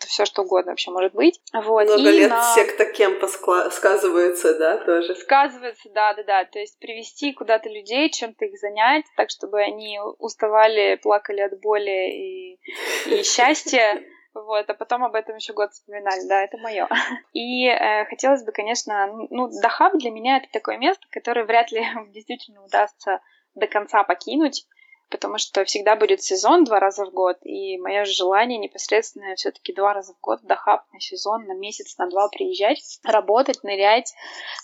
[0.08, 1.40] все что угодно вообще может быть.
[1.54, 1.86] Вот.
[1.86, 2.42] Много и лет на...
[2.54, 5.16] секта кемпа сказывается, да, тоже?
[5.16, 6.46] Сказывается, да, да, да.
[6.46, 12.12] То есть привести куда-то людей, чем-то их занять, так, чтобы они уставали, плакали от боли
[12.12, 12.60] и,
[13.08, 14.02] и счастья.
[14.34, 16.88] Вот, а потом об этом еще год вспоминали, да, это мое.
[17.34, 21.86] И э, хотелось бы, конечно, ну, Дахаб для меня это такое место, которое вряд ли
[22.14, 23.20] действительно удастся
[23.56, 24.66] до конца покинуть
[25.12, 29.93] потому что всегда будет сезон два раза в год, и мое желание непосредственно все-таки два
[29.93, 34.13] раза в год в Дахаб на сезон, на месяц, на два приезжать, работать, нырять,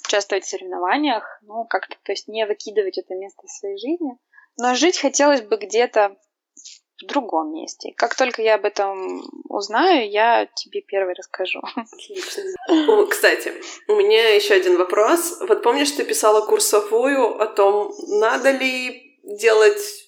[0.07, 4.17] участвовать в соревнованиях, ну, как-то, то есть не выкидывать это место из своей жизни.
[4.57, 6.15] Но жить хотелось бы где-то
[6.99, 7.93] в другом месте.
[7.95, 11.61] Как только я об этом узнаю, я тебе первый расскажу.
[13.09, 13.53] Кстати,
[13.87, 15.39] у меня еще один вопрос.
[15.41, 20.06] Вот помнишь, ты писала курсовую о том, надо ли делать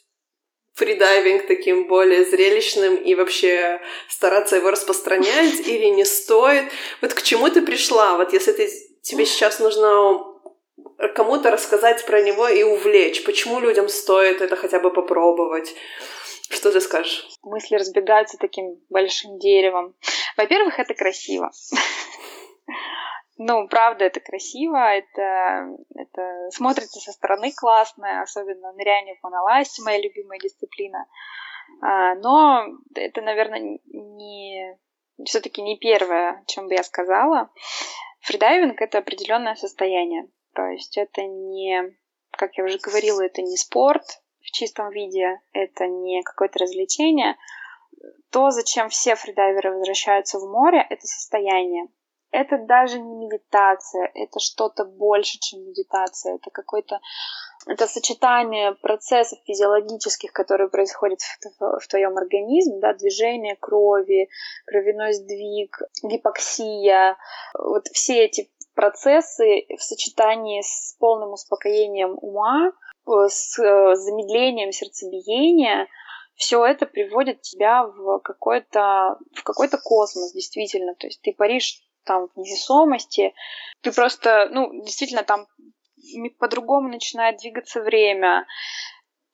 [0.79, 6.71] фридайвинг таким более зрелищным и вообще стараться его распространять или не стоит?
[7.01, 8.17] Вот к чему ты пришла?
[8.17, 8.69] Вот если ты,
[9.01, 10.23] тебе сейчас нужно
[11.15, 15.75] кому-то рассказать про него и увлечь, почему людям стоит это хотя бы попробовать?
[16.49, 17.27] Что ты скажешь?
[17.43, 19.95] Мысли разбегаются таким большим деревом.
[20.37, 21.51] Во-первых, это красиво.
[23.41, 29.97] Ну, правда, это красиво, это, это смотрится со стороны классно, особенно ныряние в моноласте, моя
[29.97, 31.07] любимая дисциплина.
[31.81, 34.77] А, но это, наверное, не
[35.23, 37.49] все-таки не первое, о чем бы я сказала.
[38.19, 40.27] Фридайвинг это определенное состояние.
[40.53, 41.95] То есть это не,
[42.31, 47.37] как я уже говорила, это не спорт в чистом виде, это не какое-то развлечение.
[48.31, 51.87] То, зачем все фридайверы возвращаются в море, это состояние
[52.31, 56.99] это даже не медитация, это что-то больше, чем медитация, это какой-то
[57.67, 61.19] это сочетание процессов физиологических, которые происходят
[61.59, 64.29] в, в твоем организме, да, движение крови,
[64.65, 67.17] кровяной сдвиг, гипоксия,
[67.57, 72.71] вот все эти процессы в сочетании с полным успокоением ума,
[73.05, 75.87] с э, замедлением сердцебиения,
[76.35, 80.95] все это приводит тебя в какой-то в какой-то космос, действительно.
[80.95, 83.35] То есть ты паришь там в невесомости.
[83.81, 85.45] Ты просто, ну, действительно, там
[86.39, 88.47] по-другому начинает двигаться время,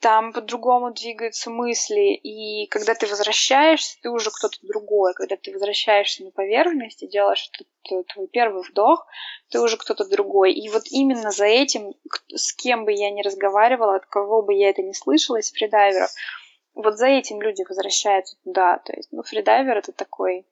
[0.01, 5.13] там по-другому двигаются мысли, и когда ты возвращаешься, ты уже кто-то другой.
[5.13, 9.07] Когда ты возвращаешься на поверхность и делаешь этот, твой первый вдох,
[9.49, 10.51] ты уже кто-то другой.
[10.51, 11.93] И вот именно за этим,
[12.27, 16.11] с кем бы я ни разговаривала, от кого бы я это не слышала из фридайверов,
[16.73, 18.79] вот за этим люди возвращаются туда.
[18.79, 20.45] То есть, ну, фридайвер это такой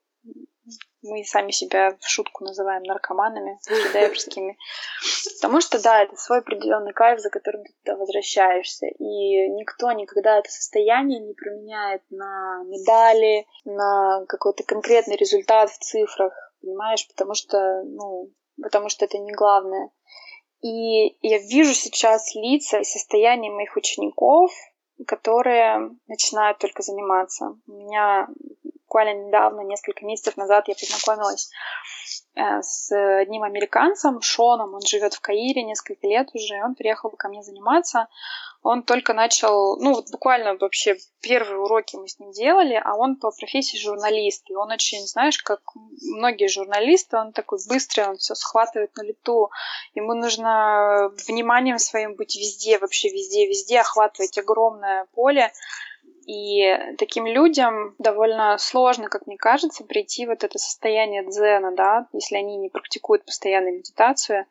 [1.03, 4.57] мы сами себя в шутку называем наркоманами, фридайверскими.
[5.35, 8.87] Потому что, да, это свой определенный кайф, за которым ты туда возвращаешься.
[8.87, 16.33] И никто никогда это состояние не променяет на медали, на какой-то конкретный результат в цифрах,
[16.61, 17.07] понимаешь?
[17.07, 19.89] Потому что, ну, потому что это не главное.
[20.61, 24.51] И я вижу сейчас лица и состояние моих учеников,
[25.05, 27.57] которые начинают только заниматься.
[27.67, 28.28] У меня
[28.93, 31.49] буквально недавно, несколько месяцев назад я познакомилась
[32.35, 32.91] э, с
[33.21, 38.07] одним американцем, Шоном, он живет в Каире несколько лет уже, он приехал ко мне заниматься,
[38.61, 43.15] он только начал, ну вот буквально вообще первые уроки мы с ним делали, а он
[43.15, 45.61] по профессии журналист, и он очень, знаешь, как
[46.01, 49.49] многие журналисты, он такой быстрый, он все схватывает на лету,
[49.95, 55.51] ему нужно вниманием своим быть везде, вообще везде, везде, охватывать огромное поле,
[56.26, 62.38] и таким людям довольно сложно, как мне кажется, прийти вот это состояние дзена, да, если
[62.38, 64.45] они не практикуют постоянную медитацию,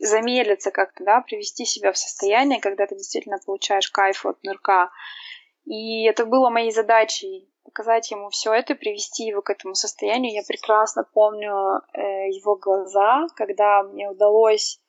[0.00, 4.90] замедлиться как-то, да, привести себя в состояние, когда ты действительно получаешь кайф от нырка.
[5.64, 10.32] И это было моей задачей показать ему все это, привести его к этому состоянию.
[10.32, 14.80] Я прекрасно помню э, его глаза, когда мне удалось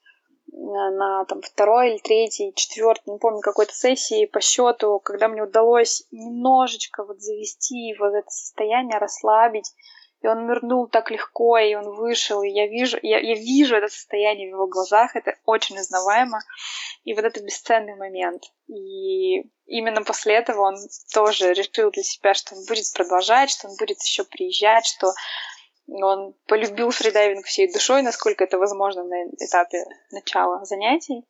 [0.52, 5.44] на, на там второй или третьей, четвертой, не помню, какой-то сессии по счету, когда мне
[5.44, 9.74] удалось немножечко вот завести его в это состояние, расслабить,
[10.22, 13.88] и он нырнул так легко, и он вышел, и я вижу, я, я вижу это
[13.88, 16.40] состояние в его глазах, это очень узнаваемо,
[17.06, 18.44] и вот это бесценный момент.
[18.68, 20.76] И именно после этого он
[21.14, 25.14] тоже решил для себя, что он будет продолжать, что он будет еще приезжать, что
[25.92, 31.26] он полюбил фридайвинг всей душой, насколько это возможно на этапе начала занятий.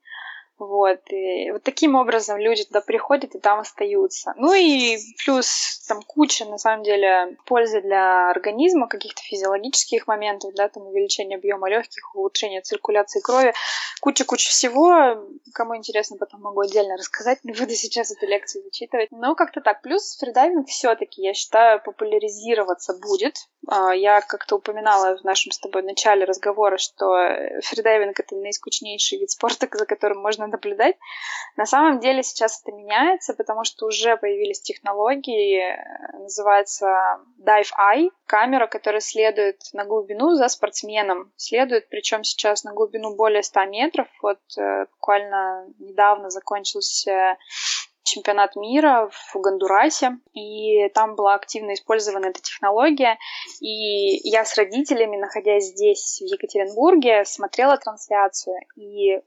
[0.59, 0.99] Вот.
[1.09, 4.33] И вот таким образом люди туда приходят и там остаются.
[4.35, 10.67] Ну и плюс там куча, на самом деле, пользы для организма, каких-то физиологических моментов, да,
[10.67, 13.53] там увеличение объема легких, улучшение циркуляции крови,
[14.01, 15.25] куча-куча всего.
[15.53, 19.11] Кому интересно, потом могу отдельно рассказать, не буду сейчас эту лекцию зачитывать.
[19.11, 19.81] Но как-то так.
[19.81, 23.47] Плюс фридайвинг все-таки, я считаю, популяризироваться будет.
[23.67, 27.15] А, я как-то упоминала в нашем с тобой начале разговора, что
[27.63, 30.95] фридайвинг— это наискучнейший вид спорта, за которым можно наблюдать.
[31.57, 35.61] На самом деле сейчас это меняется, потому что уже появились технологии,
[36.13, 36.87] называется
[37.39, 41.31] Dive Eye, камера, которая следует на глубину за спортсменом.
[41.35, 44.07] Следует, причем сейчас на глубину более 100 метров.
[44.21, 47.37] Вот э, буквально недавно закончился
[48.09, 53.17] чемпионат мира в Гондурасе, и там была активно использована эта технология.
[53.61, 59.21] И я с родителями, находясь здесь, в Екатеринбурге, смотрела трансляцию, и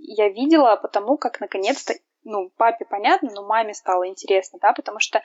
[0.00, 5.22] я видела потому, как наконец-то, ну, папе понятно, но маме стало интересно, да, потому что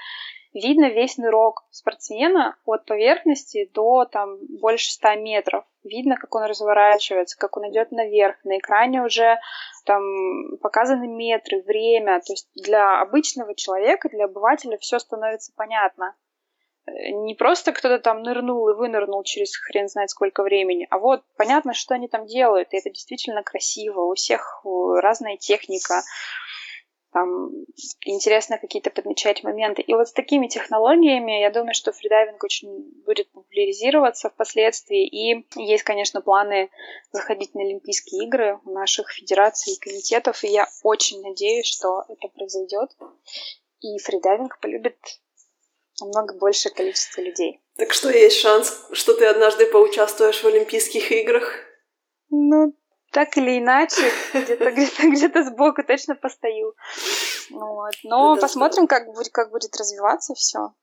[0.54, 5.66] видно весь нырок спортсмена от поверхности до там больше 100 метров.
[5.84, 8.38] Видно, как он разворачивается, как он идет наверх.
[8.44, 9.38] На экране уже
[9.86, 10.04] там
[10.62, 12.22] показаны метры, время.
[12.22, 16.16] То есть для обычного человека, для обывателя все становится понятно
[16.86, 21.74] не просто кто-то там нырнул и вынырнул через хрен знает сколько времени, а вот понятно,
[21.74, 24.66] что они там делают, и это действительно красиво, у всех
[25.02, 26.02] разная техника,
[27.14, 27.52] там
[28.06, 29.84] интересно какие-то подмечать моменты.
[29.84, 35.06] И вот с такими технологиями, я думаю, что фридайвинг очень будет популяризироваться впоследствии.
[35.08, 36.72] И есть, конечно, планы
[37.12, 40.44] заходить на Олимпийские игры у наших федераций и комитетов.
[40.44, 42.90] И я очень надеюсь, что это произойдет.
[43.82, 44.98] И фридайвинг полюбит
[46.02, 47.62] намного большее количество людей.
[47.78, 51.54] Так что есть шанс, что ты однажды поучаствуешь в Олимпийских играх?
[52.30, 52.76] Ну,
[53.12, 56.76] так или иначе, где-то где-то где-то сбоку точно постою.
[57.52, 57.94] Вот.
[58.04, 60.74] Но это посмотрим, как будет, как будет развиваться все.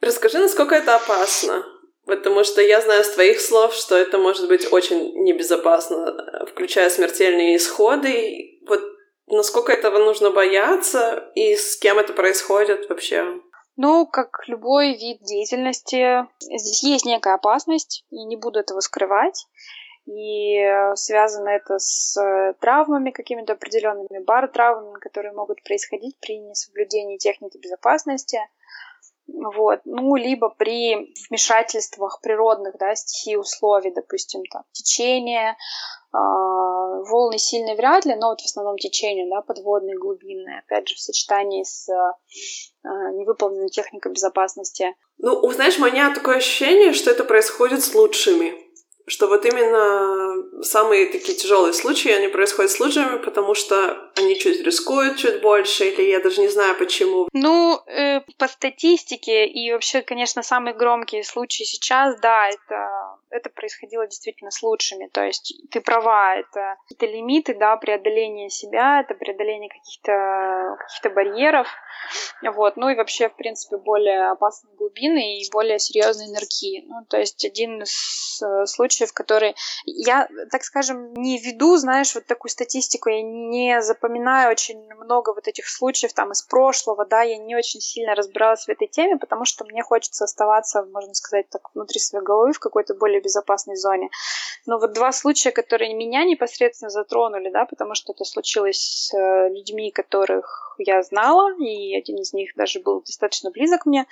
[0.00, 1.64] Расскажи, насколько это опасно.
[2.04, 7.56] Потому что я знаю с твоих слов, что это может быть очень небезопасно, включая смертельные
[7.56, 8.58] исходы.
[8.66, 8.82] Вот
[9.28, 13.40] насколько этого нужно бояться и с кем это происходит вообще?
[13.76, 19.46] Ну, как любой вид деятельности, здесь есть некая опасность, и не буду этого скрывать.
[20.06, 20.58] И
[20.94, 22.16] связано это с
[22.60, 28.38] травмами какими-то определенными, бар-травмами, которые могут происходить при несоблюдении техники безопасности.
[29.32, 29.80] Вот.
[29.84, 35.54] Ну, либо при вмешательствах природных, да, стихий условий, допустим, там, течение, э,
[36.12, 41.00] волны сильные вряд ли, но вот в основном течение, да, подводные, глубинные, опять же, в
[41.00, 44.94] сочетании с э, невыполненной техникой безопасности.
[45.18, 48.54] Ну, знаешь, у меня такое ощущение, что это происходит с лучшими
[49.06, 54.64] что вот именно самые такие тяжелые случаи, они происходят с лучшими, потому что они чуть
[54.64, 57.28] рискуют чуть больше, или я даже не знаю почему.
[57.32, 62.88] Ну, э, по статистике и вообще, конечно, самые громкие случаи сейчас, да, это,
[63.32, 65.08] это происходило действительно с лучшими.
[65.08, 71.68] То есть ты права, это какие-то лимиты, да, преодоление себя, это преодоление каких-то каких барьеров.
[72.42, 72.76] Вот.
[72.76, 76.84] Ну и вообще, в принципе, более опасные глубины и более серьезные нырки.
[76.86, 79.54] Ну, то есть один из э, случаев, который
[79.84, 84.02] я, так скажем, не веду, знаешь, вот такую статистику я не, зап...
[84.02, 88.64] вспоминаю очень много вот этих случаев там из прошлого, да, я не очень сильно разбиралась
[88.64, 92.58] в этой теме, потому что мне хочется оставаться, можно сказать, так внутри своей головы в
[92.58, 94.10] какой-то более безопасной зоне.
[94.66, 99.48] Но вот два случая, которые меня непосредственно затронули, да, потому что это случилось с э,
[99.48, 104.06] людьми, которых я знала, и один из них даже был достаточно близок мне.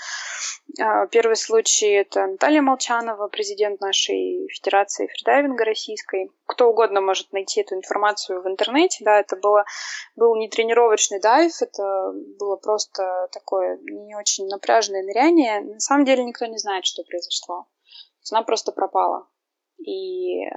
[0.80, 6.30] А, первый случай— это Наталья Молчанова, президент нашей Федерации фридайвинга российской.
[6.46, 9.64] Кто угодно может найти эту информацию в интернете, да, это было,
[10.16, 15.60] был не тренировочный дайв, это было просто такое не очень напряженное ныряние.
[15.60, 17.66] На самом деле никто не знает, что произошло.
[18.30, 19.28] Она просто пропала.
[19.78, 20.50] И э,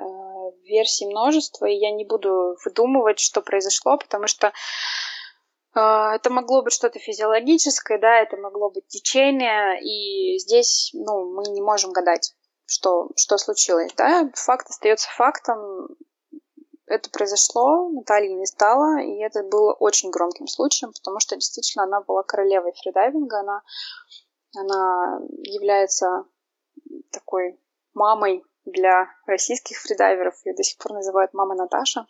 [0.65, 6.73] версий множество, и я не буду выдумывать, что произошло, потому что э, это могло быть
[6.73, 13.09] что-то физиологическое, да, это могло быть течение, и здесь, ну, мы не можем гадать, что,
[13.15, 15.87] что случилось, да, факт остается фактом,
[16.85, 22.01] это произошло, Наталья не стала, и это было очень громким случаем, потому что действительно она
[22.01, 23.61] была королевой фридайвинга, она,
[24.55, 26.25] она является
[27.11, 27.57] такой
[27.93, 30.35] мамой для российских фридайверов.
[30.45, 32.05] Ее до сих пор называют мама Наташа.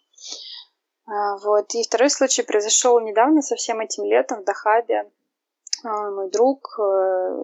[1.06, 1.74] А, вот.
[1.76, 5.12] И второй случай произошел недавно, совсем этим летом в Дахабе.
[5.84, 7.44] А, мой друг, э,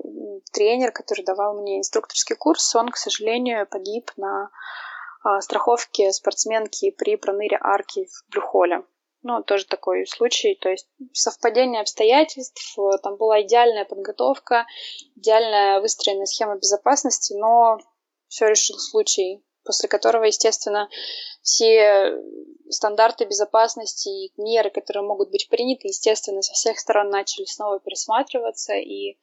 [0.53, 4.49] тренер, который давал мне инструкторский курс, он, к сожалению, погиб на
[5.23, 8.85] а, страховке спортсменки при проныре арки в Брюхоле.
[9.21, 14.65] Ну, тоже такой случай, то есть совпадение обстоятельств, там была идеальная подготовка,
[15.17, 17.79] идеальная выстроенная схема безопасности, но
[18.29, 20.89] все решил случай, после которого, естественно,
[21.41, 22.13] все
[22.69, 28.73] стандарты безопасности и меры, которые могут быть приняты, естественно, со всех сторон начали снова пересматриваться,
[28.73, 29.17] и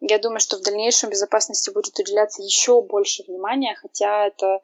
[0.00, 4.60] я думаю, что в дальнейшем безопасности будет уделяться еще больше внимания, хотя это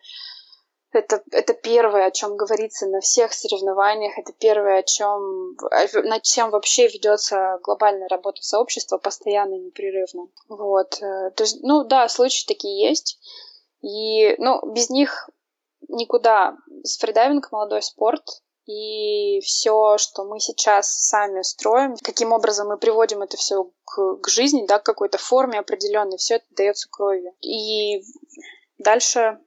[0.92, 5.57] это, это первое, о чем говорится на всех соревнованиях, это первое, о чем,
[6.05, 10.28] над чем вообще ведется глобальная работа сообщества постоянно, непрерывно.
[10.49, 10.94] Вот.
[11.03, 13.18] Э, то есть, ну да, случаи такие есть.
[13.81, 15.31] И, ну, без них
[15.89, 16.57] никуда.
[16.83, 18.24] С фридайвинг молодой спорт,
[18.66, 24.29] и все, что мы сейчас сами строим, каким образом мы приводим это все к, к
[24.29, 27.33] жизни, да, к какой-то форме определенной, все это дается кровью.
[27.41, 28.03] И
[28.76, 29.41] дальше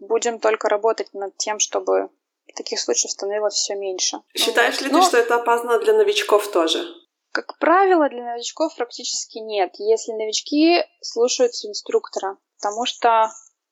[0.00, 2.10] будем только работать над тем, чтобы
[2.54, 4.18] таких случаев становилось все меньше.
[4.36, 5.00] Считаешь ли Но...
[5.00, 6.86] ты, что это опасно для новичков тоже?
[7.32, 12.38] Как правило, для новичков практически нет, если новички слушаются инструктора.
[12.58, 13.30] Потому что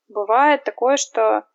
[0.09, 1.47] бывает такое, что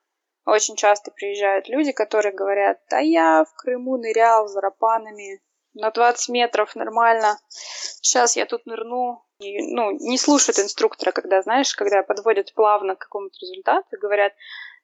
[0.45, 5.41] очень часто приезжают люди, которые говорят, да я в Крыму нырял с зарапанами
[5.73, 9.23] на 20 метров нормально, сейчас я тут нырну.
[9.39, 14.33] И, ну, не слушают инструктора, когда, знаешь, когда подводят плавно к какому-то результату, говорят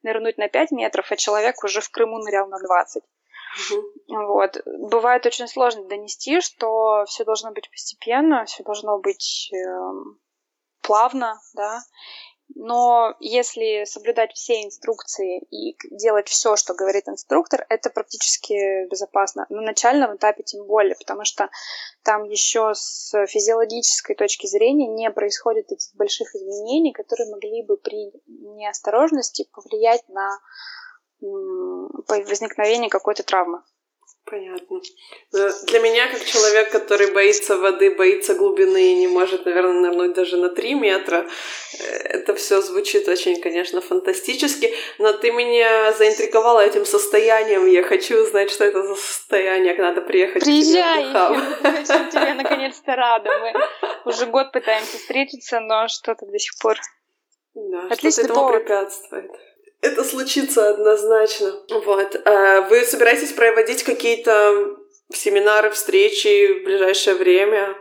[0.02, 3.04] нырнуть на 5 метров, а человек уже в Крыму нырял на 20.
[3.04, 4.26] Угу.
[4.28, 4.58] Вот.
[4.66, 9.92] Бывает очень сложно донести, что все должно быть постепенно, все должно быть э,
[10.82, 11.82] плавно, да,
[12.54, 19.46] но если соблюдать все инструкции и делать все, что говорит инструктор, это практически безопасно.
[19.50, 21.50] На начальном этапе тем более, потому что
[22.04, 28.12] там еще с физиологической точки зрения не происходит таких больших изменений, которые могли бы при
[28.28, 30.40] неосторожности повлиять на
[32.08, 33.64] возникновение какой-то травмы.
[34.26, 34.82] Понятно.
[35.34, 40.14] Но для меня, как человек, который боится воды, боится глубины и не может, наверное, нырнуть
[40.14, 41.28] даже на 3 метра,
[41.80, 47.68] э, это все звучит очень, конечно, фантастически, но ты меня заинтриговала этим состоянием.
[47.68, 51.06] Я хочу узнать, что это за состояние, надо приехать Приезжай!
[51.06, 53.30] Очень тебе наконец-то рада.
[53.40, 53.54] Мы
[54.06, 56.78] уже год пытаемся встретиться, но что-то до сих пор...
[57.54, 59.32] Да, Отлично что-то этому препятствует
[59.82, 61.54] это случится однозначно.
[61.70, 62.16] Вот.
[62.26, 64.78] А вы собираетесь проводить какие-то
[65.14, 67.76] семинары, встречи в ближайшее время?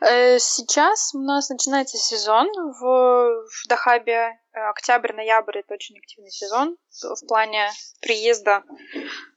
[0.00, 4.38] Э, сейчас у нас начинается сезон в, в Дахабе.
[4.52, 7.70] Октябрь-ноябрь это очень активный сезон в плане
[8.00, 8.64] приезда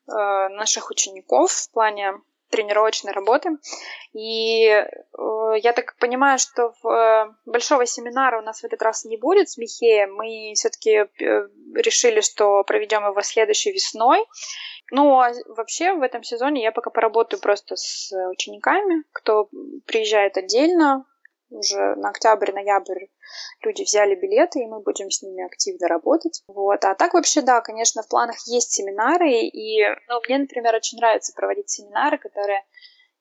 [0.07, 0.11] э,
[0.49, 2.13] наших учеников, в плане
[2.49, 3.49] тренировочной работы.
[4.13, 4.87] И э,
[5.61, 9.49] я так понимаю, что в, э, большого семинара у нас в этот раз не будет
[9.49, 10.15] с Михеем.
[10.15, 11.07] Мы все-таки э,
[11.75, 14.25] решили, что проведем его следующей весной.
[14.91, 19.49] Ну, а вообще в этом сезоне я пока поработаю просто с учениками, кто
[19.87, 21.05] приезжает отдельно,
[21.49, 23.05] уже на октябрь-ноябрь
[23.61, 26.43] люди взяли билеты, и мы будем с ними активно работать.
[26.47, 26.83] Вот.
[26.85, 31.33] А так вообще, да, конечно, в планах есть семинары, и ну, мне, например, очень нравится
[31.35, 32.63] проводить семинары, которые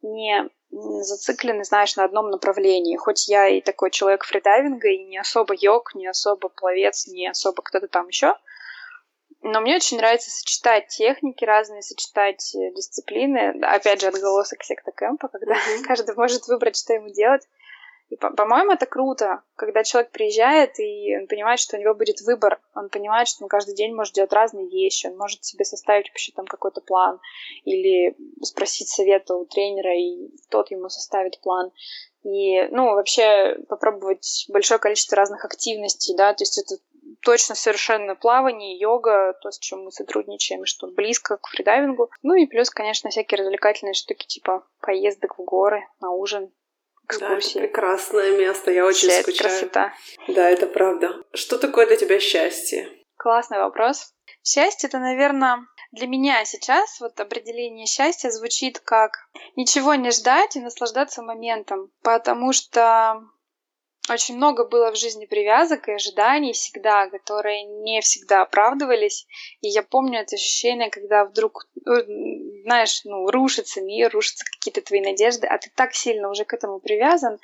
[0.02, 2.96] не зациклены, знаешь, на одном направлении.
[2.96, 7.62] Хоть я и такой человек фридайвинга, и не особо йог, не особо пловец, не особо
[7.62, 8.34] кто-то там еще.
[9.46, 13.60] Но мне очень нравится сочетать техники разные, сочетать э, дисциплины.
[13.62, 15.82] Опять же, отголосок секта кемпа, когда mm-hmm.
[15.86, 17.42] каждый может выбрать, что ему делать.
[18.08, 22.60] И, по-моему, это круто, когда человек приезжает и он понимает, что у него будет выбор.
[22.74, 25.06] Он понимает, что он каждый день может делать разные вещи.
[25.06, 27.18] Он может себе составить вообще там какой-то план
[27.64, 31.70] или спросить совета у тренера, и тот ему составит план.
[32.24, 36.80] И, ну, вообще попробовать большое количество разных активностей, да, то есть это
[37.20, 42.10] точно совершенно плавание, йога, то, с чем мы сотрудничаем, что близко к фридайвингу.
[42.22, 46.50] Ну и плюс, конечно, всякие развлекательные штуки, типа поездок в горы, на ужин,
[47.06, 47.54] экскурсии.
[47.54, 49.50] Да, прекрасное место, я очень Вся скучаю.
[49.50, 49.94] красота.
[50.28, 51.22] Да, это правда.
[51.32, 52.88] Что такое для тебя счастье?
[53.16, 54.12] Классный вопрос.
[54.42, 59.12] Счастье это, наверное, для меня сейчас вот определение счастья звучит как
[59.56, 63.22] ничего не ждать и наслаждаться моментом, потому что
[64.10, 69.26] очень много было в жизни привязок и ожиданий всегда, которые не всегда оправдывались.
[69.62, 72.02] И я помню это ощущение, когда вдруг, э,
[72.64, 76.80] знаешь, ну, рушится мир, рушатся какие-то твои надежды, а ты так сильно уже к этому
[76.80, 77.38] привязан,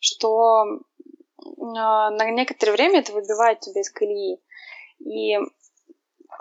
[0.00, 0.80] что
[1.60, 4.40] а, на некоторое время это выбивает тебя из колеи.
[4.98, 5.38] И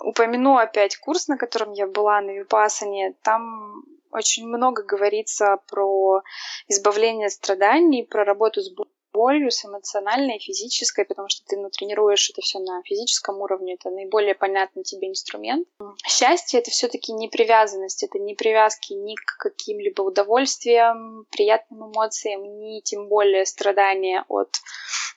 [0.03, 3.15] упомяну опять курс, на котором я была на Випасане.
[3.23, 6.21] Там очень много говорится про
[6.67, 11.69] избавление от страданий, про работу с болью, с эмоциональной и физической, потому что ты ну,
[11.69, 15.67] тренируешь это все на физическом уровне, это наиболее понятный тебе инструмент.
[16.07, 22.43] Счастье— это все таки не привязанность, это не привязки ни к каким-либо удовольствиям, приятным эмоциям,
[22.59, 24.49] ни тем более страдания от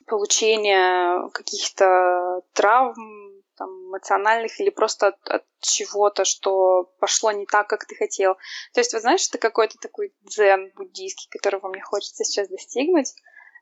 [0.06, 7.84] получения каких-то травм, там, эмоциональных или просто от, от чего-то, что пошло не так, как
[7.86, 8.34] ты хотел.
[8.72, 13.14] То есть, вы знаешь, это какой-то такой дзен буддийский, которого мне хочется сейчас достигнуть.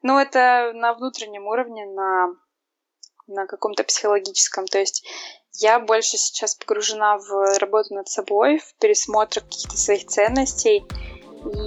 [0.03, 2.29] Ну, это на внутреннем уровне, на,
[3.27, 4.67] на каком-то психологическом.
[4.67, 5.07] То есть
[5.55, 10.85] я больше сейчас погружена в работу над собой, в пересмотр каких-то своих ценностей.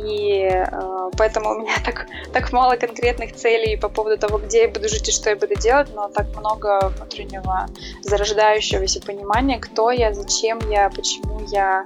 [0.05, 4.67] И э, поэтому у меня так, так мало конкретных целей по поводу того, где я
[4.67, 7.67] буду жить и что я буду делать, но так много внутреннего
[8.01, 11.83] зарождающегося понимания, кто я, зачем я, почему я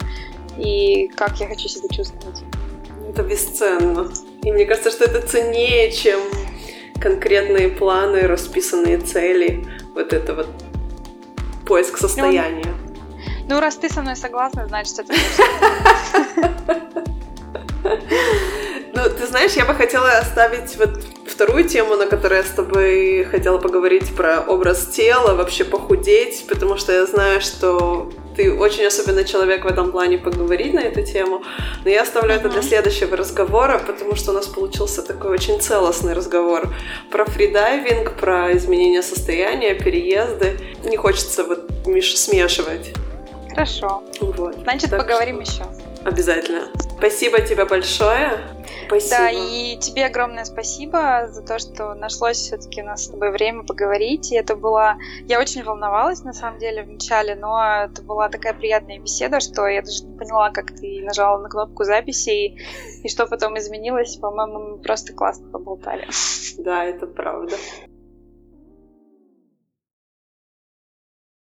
[0.57, 2.41] и как я хочу себя чувствовать.
[3.09, 4.11] Это бесценно.
[4.47, 6.21] И мне кажется, что это ценнее, чем
[7.01, 10.47] конкретные планы, расписанные цели, вот это вот
[11.65, 12.73] поиск состояния.
[13.43, 15.13] Ну, ну раз ты со мной согласна, значит, это
[18.93, 23.25] Ну, ты знаешь, я бы хотела оставить вот вторую тему, на которой я с тобой
[23.25, 29.25] хотела поговорить про образ тела, вообще похудеть, потому что я знаю, что ты очень особенный
[29.25, 31.41] человек в этом плане поговорить на эту тему.
[31.83, 32.39] Но я оставлю uh-huh.
[32.39, 36.69] это для следующего разговора, потому что у нас получился такой очень целостный разговор
[37.11, 40.59] про фридайвинг, про изменение состояния, переезды.
[40.83, 41.69] Не хочется вот
[42.01, 42.93] смешивать.
[43.49, 44.03] Хорошо.
[44.21, 44.55] Вот.
[44.63, 45.63] Значит, так поговорим что...
[45.63, 45.86] еще.
[46.07, 46.69] Обязательно.
[46.97, 48.39] Спасибо тебе большое.
[48.87, 49.17] Спасибо.
[49.17, 53.63] Да, и тебе огромное спасибо за то, что нашлось все-таки у нас с тобой время
[53.63, 54.31] поговорить.
[54.31, 54.95] И это было...
[55.25, 59.67] Я очень волновалась, на самом деле, в начале, но это была такая приятная беседа, что
[59.67, 62.57] я даже не поняла, как ты нажала на кнопку записи и,
[63.03, 64.15] и что потом изменилось.
[64.15, 66.07] По-моему, мы просто классно поболтали.
[66.57, 67.57] Да, это правда.